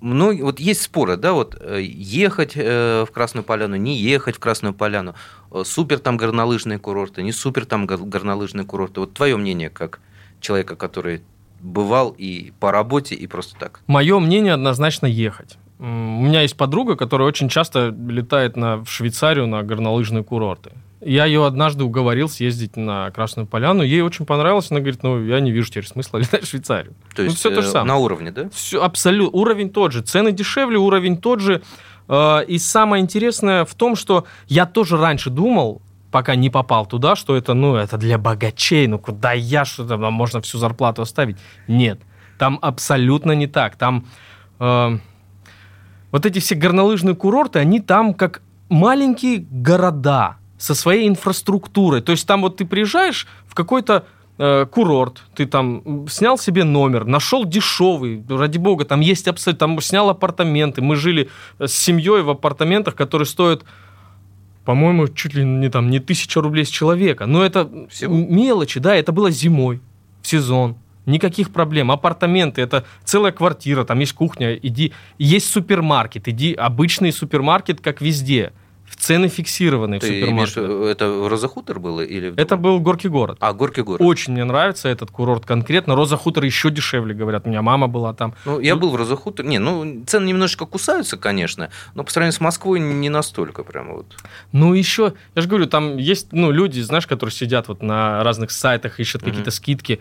ну, 0.00 0.44
вот 0.44 0.60
есть 0.60 0.82
споры, 0.82 1.16
да, 1.16 1.32
вот 1.32 1.56
э, 1.60 1.80
ехать 1.82 2.52
э, 2.56 3.04
в 3.06 3.12
Красную 3.12 3.44
Поляну, 3.44 3.76
не 3.76 3.96
ехать 3.96 4.36
в 4.36 4.38
Красную 4.38 4.74
Поляну, 4.74 5.14
э, 5.52 5.62
супер 5.64 5.98
там 5.98 6.16
горнолыжные 6.16 6.78
курорты, 6.78 7.22
не 7.22 7.32
супер 7.32 7.66
там 7.66 7.86
гор- 7.86 7.98
горнолыжные 7.98 8.64
курорты. 8.64 9.00
Вот 9.00 9.12
твое 9.12 9.36
мнение 9.36 9.68
как 9.68 10.00
человека, 10.40 10.76
который 10.76 11.20
бывал 11.60 12.14
и 12.16 12.52
по 12.60 12.72
работе, 12.72 13.14
и 13.14 13.26
просто 13.26 13.58
так? 13.58 13.80
Мое 13.86 14.18
мнение 14.18 14.54
однозначно 14.54 15.06
ехать. 15.06 15.58
У 15.78 15.84
меня 15.84 16.42
есть 16.42 16.56
подруга, 16.56 16.96
которая 16.96 17.28
очень 17.28 17.48
часто 17.48 17.88
летает 17.88 18.56
на, 18.56 18.78
в 18.78 18.88
Швейцарию 18.88 19.46
на 19.46 19.62
горнолыжные 19.62 20.24
курорты. 20.24 20.72
Я 21.00 21.24
ее 21.24 21.46
однажды 21.46 21.84
уговорил 21.84 22.28
съездить 22.28 22.76
на 22.76 23.10
Красную 23.10 23.46
Поляну. 23.46 23.82
Ей 23.82 24.02
очень 24.02 24.26
понравилось. 24.26 24.70
Она 24.70 24.80
говорит, 24.80 25.02
ну, 25.02 25.22
я 25.24 25.40
не 25.40 25.50
вижу 25.50 25.70
теперь 25.70 25.86
смысла 25.86 26.18
летать 26.18 26.44
в 26.44 26.48
Швейцарию. 26.48 26.94
То 27.14 27.22
есть 27.22 27.34
ну, 27.34 27.38
все 27.38 27.54
то 27.54 27.62
же 27.62 27.68
э, 27.68 27.70
самое. 27.70 27.88
на 27.88 27.96
уровне, 27.96 28.30
да? 28.30 28.50
Все, 28.50 28.82
абсолютно. 28.82 29.38
Уровень 29.38 29.70
тот 29.70 29.92
же. 29.92 30.02
Цены 30.02 30.32
дешевле, 30.32 30.76
уровень 30.76 31.16
тот 31.16 31.40
же. 31.40 31.62
Э, 32.08 32.44
И 32.46 32.58
самое 32.58 33.02
интересное 33.02 33.64
в 33.64 33.74
том, 33.74 33.96
что 33.96 34.26
я 34.46 34.66
тоже 34.66 34.98
раньше 34.98 35.30
думал, 35.30 35.80
пока 36.10 36.34
не 36.34 36.50
попал 36.50 36.84
туда, 36.84 37.16
что 37.16 37.34
это, 37.34 37.54
ну, 37.54 37.76
это 37.76 37.96
для 37.96 38.18
богачей, 38.18 38.86
ну, 38.86 38.98
куда 38.98 39.32
я, 39.32 39.64
что 39.64 39.86
там 39.86 40.12
можно 40.12 40.42
всю 40.42 40.58
зарплату 40.58 41.00
оставить. 41.02 41.38
Нет, 41.66 42.00
там 42.38 42.58
абсолютно 42.60 43.32
не 43.32 43.46
так. 43.46 43.76
Там 43.76 44.06
э, 44.58 44.98
вот 46.12 46.26
эти 46.26 46.40
все 46.40 46.56
горнолыжные 46.56 47.14
курорты, 47.14 47.58
они 47.58 47.80
там 47.80 48.12
как 48.12 48.42
маленькие 48.68 49.38
города 49.38 50.36
со 50.60 50.74
своей 50.74 51.08
инфраструктурой. 51.08 52.02
То 52.02 52.12
есть 52.12 52.26
там 52.26 52.42
вот 52.42 52.58
ты 52.58 52.66
приезжаешь 52.66 53.26
в 53.46 53.54
какой-то 53.54 54.04
э, 54.36 54.66
курорт, 54.70 55.22
ты 55.34 55.46
там 55.46 56.06
снял 56.06 56.36
себе 56.36 56.64
номер, 56.64 57.06
нашел 57.06 57.46
дешевый, 57.46 58.22
ради 58.28 58.58
бога, 58.58 58.84
там 58.84 59.00
есть 59.00 59.26
абсолютно, 59.26 59.66
там 59.66 59.80
снял 59.80 60.10
апартаменты, 60.10 60.82
мы 60.82 60.96
жили 60.96 61.30
э, 61.58 61.66
с 61.66 61.72
семьей 61.72 62.20
в 62.22 62.28
апартаментах, 62.28 62.94
которые 62.94 63.26
стоят 63.26 63.64
по-моему, 64.66 65.08
чуть 65.08 65.34
ли 65.34 65.42
не 65.42 65.70
там 65.70 65.90
не 65.90 65.98
тысяча 65.98 66.40
рублей 66.42 66.66
с 66.66 66.68
человека. 66.68 67.24
Но 67.24 67.42
это 67.42 67.68
Всего? 67.88 68.14
мелочи, 68.14 68.78
да, 68.78 68.94
это 68.94 69.10
было 69.10 69.30
зимой, 69.30 69.80
в 70.20 70.28
сезон. 70.28 70.76
Никаких 71.06 71.50
проблем. 71.50 71.90
Апартаменты, 71.90 72.60
это 72.60 72.84
целая 73.02 73.32
квартира, 73.32 73.84
там 73.84 73.98
есть 73.98 74.12
кухня, 74.12 74.54
иди. 74.54 74.92
Есть 75.18 75.50
супермаркет, 75.50 76.28
иди, 76.28 76.52
обычный 76.52 77.10
супермаркет, 77.10 77.80
как 77.80 78.02
везде. 78.02 78.52
Цены 79.00 79.28
фиксированные 79.28 79.98
в 79.98 80.02
Ты 80.02 80.08
имеешь, 80.28 80.50
в 80.50 80.52
супермаркете. 80.52 80.60
виду, 80.60 80.84
это 80.84 81.28
Роза 81.28 81.48
Хутор 81.48 81.80
было? 81.80 82.02
Или... 82.02 82.34
Это 82.36 82.56
был 82.56 82.78
Горький 82.80 83.08
город. 83.08 83.38
А, 83.40 83.52
Горький 83.54 83.80
город. 83.82 84.00
Очень 84.02 84.34
мне 84.34 84.44
нравится 84.44 84.88
этот 84.90 85.10
курорт 85.10 85.46
конкретно. 85.46 85.94
Роза 85.96 86.16
Хутор 86.18 86.44
еще 86.44 86.70
дешевле, 86.70 87.14
говорят. 87.14 87.46
У 87.46 87.48
меня 87.48 87.62
мама 87.62 87.88
была 87.88 88.12
там. 88.12 88.34
Ну, 88.44 88.60
я 88.60 88.74
Ну- 88.74 88.80
был 88.82 88.90
в 88.90 88.96
Роза 88.96 89.16
Хутор. 89.16 89.46
Не, 89.46 89.58
ну, 89.58 90.04
цены 90.06 90.26
немножечко 90.28 90.66
кусаются, 90.66 91.16
конечно, 91.16 91.70
но 91.94 92.04
по 92.04 92.10
сравнению 92.10 92.34
с 92.34 92.40
Москвой 92.40 92.78
не 92.78 93.08
настолько 93.08 93.64
прямо 93.64 93.94
вот. 93.94 94.16
Ну, 94.52 94.74
еще, 94.74 95.14
я 95.34 95.42
же 95.42 95.48
говорю, 95.48 95.66
там 95.66 95.96
есть, 95.96 96.28
ну, 96.32 96.50
люди, 96.50 96.80
знаешь, 96.80 97.06
которые 97.06 97.32
сидят 97.32 97.68
вот 97.68 97.82
на 97.82 98.22
разных 98.22 98.50
сайтах, 98.50 99.00
ищут 99.00 99.22
Мгм. 99.22 99.30
какие-то 99.30 99.50
скидки. 99.50 100.00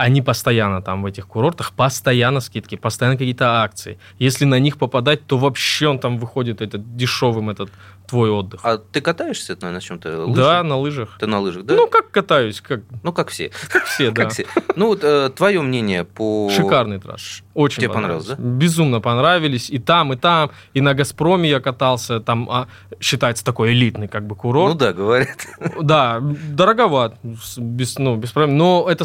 Они 0.00 0.22
постоянно 0.22 0.80
там 0.80 1.02
в 1.02 1.06
этих 1.06 1.26
курортах, 1.26 1.72
постоянно 1.72 2.40
скидки, 2.40 2.76
постоянно 2.76 3.18
какие-то 3.18 3.62
акции. 3.62 3.98
Если 4.18 4.46
на 4.46 4.58
них 4.58 4.78
попадать, 4.78 5.26
то 5.26 5.36
вообще 5.36 5.88
он 5.88 5.98
там 5.98 6.16
выходит 6.16 6.62
этот 6.62 6.96
дешевым, 6.96 7.50
этот 7.50 7.70
твой 8.08 8.30
отдых. 8.30 8.60
А 8.64 8.78
ты 8.78 9.02
катаешься, 9.02 9.52
наверное, 9.52 9.74
на 9.74 9.80
чем-то? 9.80 10.26
Да, 10.34 10.62
на 10.62 10.78
лыжах. 10.78 11.18
Ты 11.20 11.26
на 11.26 11.38
лыжах, 11.38 11.64
да? 11.64 11.74
Ну, 11.74 11.86
как 11.86 12.10
катаюсь, 12.10 12.62
как, 12.62 12.80
Ну, 13.02 13.12
как 13.12 13.28
все. 13.28 13.50
как 13.68 13.84
все, 13.84 14.10
да. 14.12 14.22
Как 14.22 14.32
все. 14.32 14.46
Ну, 14.74 14.86
вот 14.86 15.34
твое 15.34 15.60
мнение 15.60 16.04
по... 16.04 16.50
Шикарный 16.50 16.98
трасс. 16.98 17.42
Очень 17.52 17.82
Тебе 17.82 17.90
понравилось, 17.90 18.26
да? 18.26 18.36
Безумно 18.38 19.00
понравились. 19.00 19.68
И 19.68 19.78
там, 19.78 20.14
и 20.14 20.16
там. 20.16 20.50
И 20.72 20.80
на 20.80 20.94
«Газпроме» 20.94 21.50
я 21.50 21.60
катался. 21.60 22.20
Там 22.20 22.48
а, 22.50 22.68
считается 23.00 23.44
такой 23.44 23.72
элитный 23.72 24.08
как 24.08 24.26
бы 24.26 24.34
курорт. 24.34 24.72
Ну 24.72 24.78
да, 24.78 24.92
говорят. 24.94 25.46
Да, 25.82 26.20
дороговат, 26.20 27.16
без, 27.22 27.98
ну, 27.98 28.16
без 28.16 28.30
проблем. 28.32 28.56
Но 28.56 28.86
это 28.88 29.04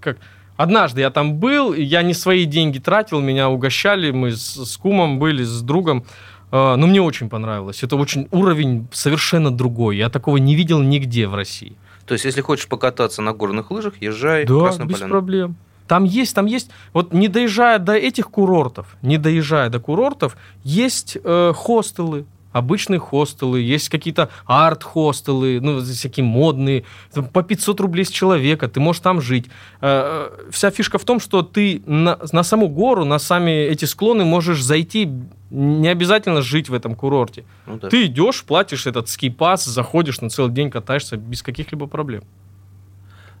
как... 0.00 0.18
Однажды 0.56 1.00
я 1.02 1.10
там 1.10 1.34
был, 1.34 1.74
я 1.74 2.02
не 2.02 2.14
свои 2.14 2.44
деньги 2.46 2.78
тратил, 2.78 3.20
меня 3.20 3.48
угощали, 3.50 4.10
мы 4.10 4.32
с, 4.32 4.64
с 4.72 4.76
кумом 4.76 5.18
были, 5.18 5.42
с 5.44 5.60
другом. 5.62 6.04
Э, 6.52 6.76
Но 6.76 6.86
мне 6.86 7.00
очень 7.02 7.28
понравилось. 7.28 7.82
Это 7.82 7.96
очень 7.96 8.28
уровень 8.30 8.86
совершенно 8.92 9.50
другой. 9.50 9.96
Я 9.96 10.08
такого 10.08 10.38
не 10.38 10.54
видел 10.54 10.80
нигде 10.82 11.26
в 11.28 11.34
России. 11.34 11.76
То 12.06 12.14
есть, 12.14 12.24
если 12.24 12.40
хочешь 12.40 12.68
покататься 12.68 13.20
на 13.22 13.32
горных 13.32 13.70
лыжах, 13.70 13.94
езжай 14.00 14.44
в 14.44 14.48
Да, 14.48 14.60
Красную 14.60 14.88
без 14.88 14.96
Поляну. 14.96 15.10
проблем. 15.10 15.56
Там 15.88 16.04
есть, 16.04 16.34
там 16.34 16.46
есть, 16.46 16.70
вот 16.92 17.12
не 17.12 17.28
доезжая 17.28 17.78
до 17.78 17.92
этих 17.94 18.28
курортов, 18.30 18.96
не 19.02 19.18
доезжая 19.18 19.68
до 19.70 19.78
курортов, 19.78 20.36
есть 20.64 21.16
э, 21.22 21.52
хостелы, 21.54 22.24
обычные 22.58 22.98
хостелы, 22.98 23.60
есть 23.60 23.88
какие-то 23.88 24.30
арт-хостелы, 24.46 25.60
ну, 25.60 25.80
всякие 25.80 26.24
модные, 26.24 26.84
по 27.32 27.42
500 27.42 27.80
рублей 27.80 28.04
с 28.04 28.10
человека, 28.10 28.68
ты 28.68 28.80
можешь 28.80 29.02
там 29.02 29.20
жить. 29.20 29.46
Э, 29.80 30.30
э, 30.30 30.50
Вся 30.50 30.70
фишка 30.70 30.98
в 30.98 31.04
том, 31.04 31.20
что 31.20 31.42
ты 31.42 31.82
на, 31.86 32.18
на 32.32 32.42
саму 32.42 32.68
гору, 32.68 33.04
на 33.04 33.18
сами 33.18 33.50
эти 33.50 33.84
склоны 33.84 34.24
можешь 34.24 34.62
зайти, 34.62 35.08
не 35.50 35.88
обязательно 35.88 36.42
жить 36.42 36.68
в 36.68 36.74
этом 36.74 36.94
курорте. 36.94 37.44
Ну 37.66 37.78
да. 37.78 37.88
Ты 37.88 38.06
идешь, 38.06 38.42
платишь 38.44 38.86
этот 38.86 39.08
ски-пас, 39.08 39.64
заходишь 39.64 40.20
на 40.20 40.30
целый 40.30 40.52
день, 40.52 40.70
катаешься 40.70 41.16
без 41.16 41.42
каких-либо 41.42 41.86
проблем. 41.86 42.22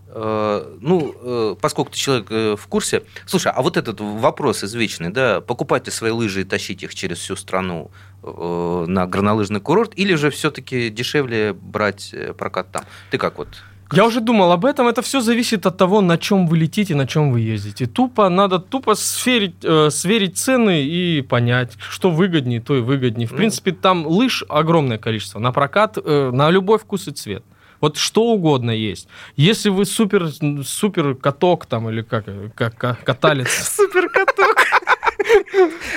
Э, 0.08 0.76
Ну, 0.80 1.14
э, 1.20 1.56
поскольку 1.60 1.90
ты 1.90 1.96
человек 1.98 2.26
э, 2.30 2.56
в 2.56 2.66
курсе. 2.68 3.02
Слушай, 3.26 3.52
а 3.54 3.62
вот 3.62 3.76
этот 3.76 4.00
вопрос 4.00 4.64
извечный, 4.64 5.10
да, 5.10 5.40
покупать 5.40 5.86
ли 5.86 5.92
свои 5.92 6.10
лыжи 6.10 6.42
и 6.42 6.44
тащить 6.44 6.82
их 6.82 6.94
через 6.94 7.18
всю 7.18 7.36
страну 7.36 7.90
на 8.22 9.06
горнолыжный 9.06 9.60
курорт, 9.60 9.92
или 9.94 10.14
же 10.14 10.30
все-таки 10.30 10.90
дешевле 10.90 11.52
брать 11.52 12.14
прокат 12.38 12.72
там? 12.72 12.84
Ты 13.10 13.18
как 13.18 13.38
вот? 13.38 13.48
Я 13.92 14.04
уже 14.04 14.20
думал 14.20 14.50
об 14.50 14.64
этом. 14.64 14.88
Это 14.88 15.00
все 15.02 15.20
зависит 15.20 15.64
от 15.64 15.76
того, 15.76 16.00
на 16.00 16.18
чем 16.18 16.48
вы 16.48 16.56
летите, 16.56 16.94
на 16.96 17.06
чем 17.06 17.30
вы 17.30 17.40
ездите. 17.40 17.86
Тупо 17.86 18.28
надо 18.28 18.58
тупо 18.58 18.94
сверить, 18.94 19.54
э, 19.62 19.90
сверить 19.90 20.36
цены 20.38 20.82
и 20.82 21.22
понять, 21.22 21.72
что 21.78 22.10
выгоднее, 22.10 22.60
то 22.60 22.76
и 22.76 22.80
выгоднее. 22.80 23.28
В 23.28 23.32
Ну. 23.32 23.36
принципе, 23.36 23.70
там 23.72 24.06
лыж 24.06 24.44
огромное 24.48 24.98
количество. 24.98 25.38
На 25.38 25.52
прокат 25.52 25.98
э, 26.04 26.30
на 26.32 26.50
любой 26.50 26.78
вкус 26.78 27.06
и 27.06 27.12
цвет. 27.12 27.44
Вот 27.80 27.96
что 27.96 28.24
угодно 28.24 28.70
есть. 28.70 29.08
Если 29.36 29.68
вы 29.68 29.84
супер, 29.84 30.30
супер 30.64 31.14
каток 31.14 31.66
там 31.66 31.88
или 31.90 32.02
как, 32.02 32.26
как, 32.54 33.02
каталец. 33.04 33.48
Супер 33.76 34.08
каток! 34.08 34.56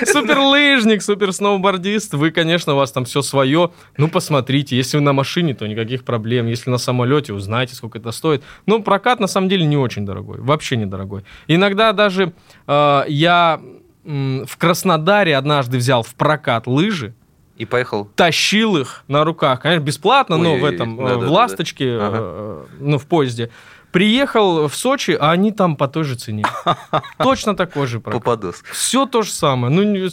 Супер 0.04 0.38
лыжник, 0.38 1.02
супер 1.02 1.32
сноубордист, 1.32 2.14
вы, 2.14 2.30
конечно, 2.30 2.74
у 2.74 2.76
вас 2.76 2.92
там 2.92 3.04
все 3.04 3.22
свое. 3.22 3.70
Ну, 3.96 4.08
посмотрите, 4.08 4.76
если 4.76 4.96
вы 4.96 5.02
на 5.02 5.12
машине, 5.12 5.54
то 5.54 5.66
никаких 5.66 6.04
проблем. 6.04 6.46
Если 6.46 6.70
на 6.70 6.78
самолете, 6.78 7.32
узнаете, 7.32 7.74
сколько 7.74 7.98
это 7.98 8.10
стоит. 8.10 8.42
Но 8.66 8.80
прокат 8.80 9.20
на 9.20 9.26
самом 9.26 9.48
деле 9.48 9.66
не 9.66 9.76
очень 9.76 10.04
дорогой, 10.04 10.40
вообще 10.40 10.76
недорогой. 10.76 11.24
Иногда 11.46 11.92
даже 11.92 12.32
э, 12.66 13.02
я 13.08 13.60
в 14.04 14.56
Краснодаре 14.56 15.36
однажды 15.36 15.78
взял 15.78 16.02
в 16.02 16.14
прокат 16.14 16.66
лыжи, 16.66 17.14
И 17.60 17.66
поехал. 17.66 18.06
тащил 18.16 18.78
их 18.78 19.04
на 19.06 19.22
руках, 19.22 19.60
конечно, 19.60 19.84
бесплатно, 19.84 20.38
но 20.38 20.56
в 20.56 20.62
Ой, 20.62 20.74
этом, 20.74 20.98
э, 20.98 21.02
да-да-да-да. 21.02 21.26
в 21.26 21.30
ласточке, 21.30 21.84
э, 21.88 21.98
Ага. 22.00 22.18
э, 22.20 22.64
ну, 22.80 22.98
в 22.98 23.06
поезде. 23.06 23.50
Приехал 23.92 24.66
в 24.66 24.74
Сочи, 24.74 25.16
а 25.20 25.30
они 25.32 25.52
там 25.52 25.76
по 25.76 25.86
той 25.88 26.04
же 26.04 26.14
цене. 26.14 26.44
Точно 27.18 27.54
такой 27.54 27.86
же 27.86 28.00
прокат. 28.00 28.22
Попадос. 28.22 28.62
Все 28.72 29.04
то 29.04 29.20
же 29.20 29.30
самое. 29.30 29.70
Ну, 29.74 30.08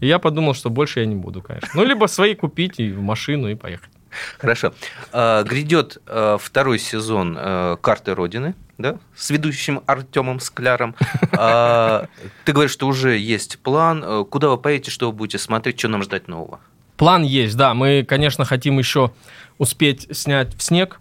я 0.00 0.18
подумал, 0.18 0.54
что 0.54 0.70
больше 0.70 1.00
я 1.00 1.06
не 1.06 1.16
буду, 1.16 1.42
конечно. 1.42 1.68
Ну, 1.74 1.84
либо 1.84 2.06
свои 2.06 2.34
купить 2.34 2.80
и 2.80 2.90
в 2.90 3.02
машину 3.02 3.48
и 3.50 3.54
поехать. 3.54 3.90
Хорошо. 4.38 4.72
А, 5.12 5.42
Грядет 5.42 5.98
а, 6.06 6.38
второй 6.38 6.78
сезон 6.78 7.34
«Карты 7.82 8.14
Родины», 8.14 8.54
да, 8.78 8.98
с 9.14 9.30
ведущим 9.30 9.82
Артемом 9.86 10.40
Скляром. 10.40 10.94
А, 11.32 12.06
Ты 12.44 12.52
говоришь, 12.52 12.72
что 12.72 12.86
уже 12.86 13.18
есть 13.18 13.58
план. 13.58 14.02
А, 14.04 14.24
Куда 14.24 14.48
вы 14.48 14.58
поедете, 14.58 14.90
что 14.90 15.10
вы 15.10 15.16
будете 15.16 15.38
смотреть, 15.38 15.78
что 15.78 15.88
нам 15.88 16.02
ждать 16.02 16.28
нового? 16.28 16.60
План 16.96 17.22
есть, 17.22 17.56
да. 17.56 17.74
Мы, 17.74 18.04
конечно, 18.08 18.44
хотим 18.44 18.78
еще 18.78 19.12
успеть 19.58 20.08
снять 20.16 20.56
в 20.56 20.62
снег. 20.62 21.00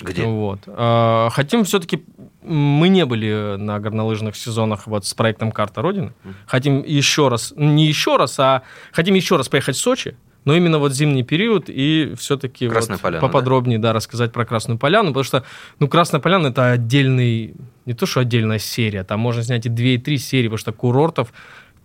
Где? 0.00 0.24
Вот. 0.24 0.60
А, 0.66 1.28
Хотим 1.30 1.64
все-таки... 1.64 2.04
Мы 2.44 2.88
не 2.88 3.06
были 3.06 3.54
на 3.56 3.78
горнолыжных 3.78 4.34
сезонах 4.34 4.88
вот 4.88 5.06
с 5.06 5.14
проектом 5.14 5.52
«Карта 5.52 5.80
Родины». 5.80 6.12
Хотим 6.46 6.82
еще 6.82 7.28
раз, 7.28 7.52
не 7.54 7.86
еще 7.86 8.16
раз, 8.16 8.36
а 8.40 8.62
хотим 8.90 9.14
еще 9.14 9.36
раз 9.36 9.48
поехать 9.48 9.76
в 9.76 9.80
Сочи, 9.80 10.16
но 10.44 10.56
именно 10.56 10.78
вот 10.78 10.92
зимний 10.92 11.22
период 11.22 11.64
и 11.68 12.14
все-таки 12.18 12.68
вот 12.68 13.00
Поляна, 13.00 13.20
поподробнее 13.20 13.78
да? 13.78 13.92
рассказать 13.92 14.32
про 14.32 14.44
Красную 14.44 14.78
Поляну, 14.78 15.08
потому 15.08 15.24
что, 15.24 15.44
ну, 15.78 15.88
Красная 15.88 16.20
Поляна 16.20 16.48
это 16.48 16.72
отдельный, 16.72 17.54
не 17.86 17.94
то 17.94 18.06
что 18.06 18.20
отдельная 18.20 18.58
серия, 18.58 19.04
там 19.04 19.20
можно 19.20 19.42
снять 19.42 19.66
и 19.66 19.68
две, 19.68 19.94
и 19.94 19.98
три 19.98 20.18
серии, 20.18 20.48
потому 20.48 20.58
что 20.58 20.72
курортов 20.72 21.32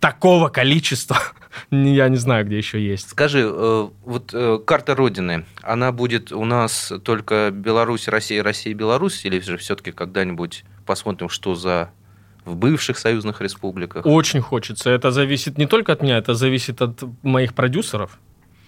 такого 0.00 0.48
количества 0.48 1.18
я 1.70 2.08
не 2.08 2.16
знаю, 2.16 2.46
где 2.46 2.58
еще 2.58 2.84
есть. 2.84 3.10
Скажи, 3.10 3.40
э, 3.44 3.88
вот 4.04 4.30
э, 4.32 4.58
карта 4.64 4.94
Родины, 4.94 5.44
она 5.62 5.92
будет 5.92 6.32
у 6.32 6.44
нас 6.44 6.92
только 7.04 7.50
Беларусь, 7.52 8.08
Россия, 8.08 8.42
Россия, 8.42 8.74
Беларусь, 8.74 9.24
или 9.24 9.40
же 9.40 9.56
все-таки 9.56 9.92
когда-нибудь 9.92 10.64
посмотрим, 10.86 11.28
что 11.28 11.54
за 11.54 11.90
в 12.44 12.56
бывших 12.56 12.98
союзных 12.98 13.40
республиках? 13.40 14.06
Очень 14.06 14.40
хочется. 14.40 14.90
Это 14.90 15.10
зависит 15.10 15.58
не 15.58 15.66
только 15.66 15.92
от 15.92 16.02
меня, 16.02 16.16
это 16.16 16.34
зависит 16.34 16.80
от 16.80 17.04
моих 17.22 17.54
продюсеров. 17.54 18.18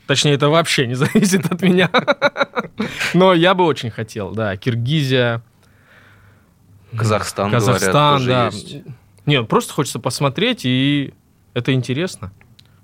Точнее, 0.07 0.33
это 0.33 0.49
вообще 0.49 0.87
не 0.87 0.95
зависит 0.95 1.47
от 1.47 1.63
меня. 1.63 1.91
Но 3.15 3.35
я 3.35 3.55
бы 3.55 3.65
очень 3.65 3.91
хотел, 3.91 4.33
да. 4.33 4.57
Киргизия, 4.57 5.43
Казахстан, 6.97 7.51
Казахстан, 7.51 8.23
говорят, 8.23 8.33
да. 8.33 8.51
тоже 8.51 8.57
есть. 8.57 8.85
Нет, 9.27 9.49
просто 9.49 9.73
хочется 9.73 9.99
посмотреть, 9.99 10.65
и 10.65 11.15
это 11.55 11.73
интересно. 11.73 12.33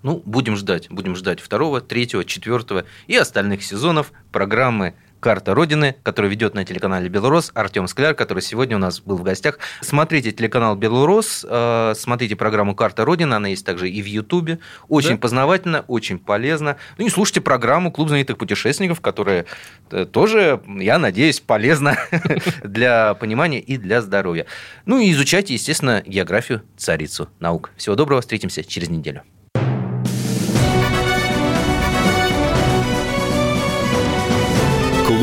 Ну, 0.02 0.22
будем 0.24 0.56
ждать. 0.56 0.88
Будем 0.90 1.16
ждать 1.16 1.40
второго, 1.40 1.80
третьего, 1.80 2.24
четвертого 2.24 2.84
и 3.08 3.16
остальных 3.16 3.64
сезонов 3.64 4.12
программы 4.30 4.94
«Карта 5.20 5.54
Родины», 5.54 5.96
которую 6.02 6.30
ведет 6.30 6.54
на 6.54 6.64
телеканале 6.64 7.08
«Белрос» 7.08 7.50
Артем 7.54 7.88
Скляр, 7.88 8.14
который 8.14 8.42
сегодня 8.42 8.76
у 8.76 8.78
нас 8.78 9.00
был 9.00 9.16
в 9.16 9.22
гостях. 9.22 9.58
Смотрите 9.80 10.32
телеканал 10.32 10.76
«Белрос», 10.76 11.44
э, 11.48 11.94
смотрите 11.96 12.36
программу 12.36 12.74
«Карта 12.74 13.04
Родины», 13.04 13.34
она 13.34 13.48
есть 13.48 13.64
также 13.64 13.88
и 13.88 14.02
в 14.02 14.06
Ютубе. 14.06 14.58
Очень 14.88 15.10
Да? 15.10 15.16
познавательно, 15.18 15.84
очень 15.88 16.18
полезно. 16.18 16.76
Ну 16.98 17.06
и 17.06 17.10
слушайте 17.10 17.40
программу 17.40 17.90
«Клуб 17.90 18.08
знаменитых 18.08 18.38
путешественников», 18.38 19.00
которая 19.00 19.46
э, 19.90 20.04
тоже, 20.04 20.60
я 20.66 20.98
надеюсь, 20.98 21.40
полезна 21.40 21.96
для 22.64 23.14
понимания 23.14 23.60
и 23.60 23.76
для 23.76 24.02
здоровья. 24.02 24.46
Ну 24.84 24.98
и 24.98 25.10
изучайте, 25.12 25.54
естественно, 25.54 26.02
географию, 26.06 26.62
царицу 26.76 27.28
наук. 27.40 27.70
Всего 27.76 27.96
доброго, 27.96 28.20
встретимся 28.20 28.64
через 28.64 28.88
неделю. 28.88 29.22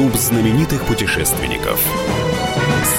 Клуб 0.04 0.16
знаменитых 0.18 0.86
путешественников. 0.86 1.82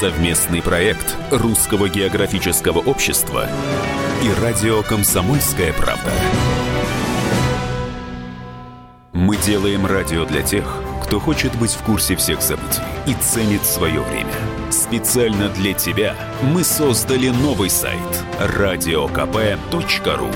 Совместный 0.01 0.63
проект 0.63 1.19
Русского 1.31 1.91
географического 1.91 2.79
общества 2.79 3.47
и 4.23 4.43
радио 4.43 4.83
«Комсомольская 4.83 5.75
правда». 5.75 6.11
Мы 9.13 9.37
делаем 9.37 9.85
радио 9.85 10.25
для 10.25 10.41
тех, 10.41 10.65
кто 11.03 11.21
хочет 11.21 11.55
быть 11.57 11.73
в 11.73 11.83
курсе 11.83 12.17
всех 12.17 12.41
событий 12.41 12.81
и 13.07 13.13
ценит 13.13 13.67
свое 13.67 14.01
время. 14.01 14.33
Специально 14.71 15.51
для 15.51 15.75
тебя 15.75 16.17
мы 16.41 16.65
создали 16.65 17.29
новый 17.29 17.69
сайт– 17.69 18.01
радиокп.ру. 18.41 20.31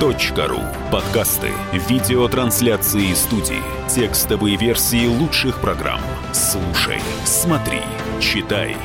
Радиокп.ру. 0.00 0.60
Подкасты, 0.90 1.50
видеотрансляции 1.72 3.12
студии, 3.12 3.62
текстовые 3.88 4.56
версии 4.56 5.06
лучших 5.06 5.60
программ. 5.60 6.00
Слушай, 6.32 7.00
смотри, 7.24 7.82
читай. 8.18 8.76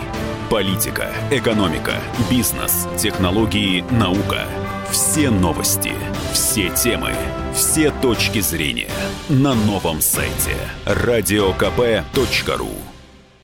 Политика, 0.50 1.10
экономика, 1.32 1.94
бизнес, 2.30 2.88
технологии, 2.98 3.86
наука. 3.92 4.46
Все 4.92 5.30
новости, 5.30 5.94
все 6.34 6.70
темы, 6.70 7.14
все 7.54 7.92
точки 7.92 8.42
зрения 8.42 8.92
на 9.30 9.54
новом 9.54 10.02
сайте 10.02 10.56
радиокп.ру. 10.86 12.85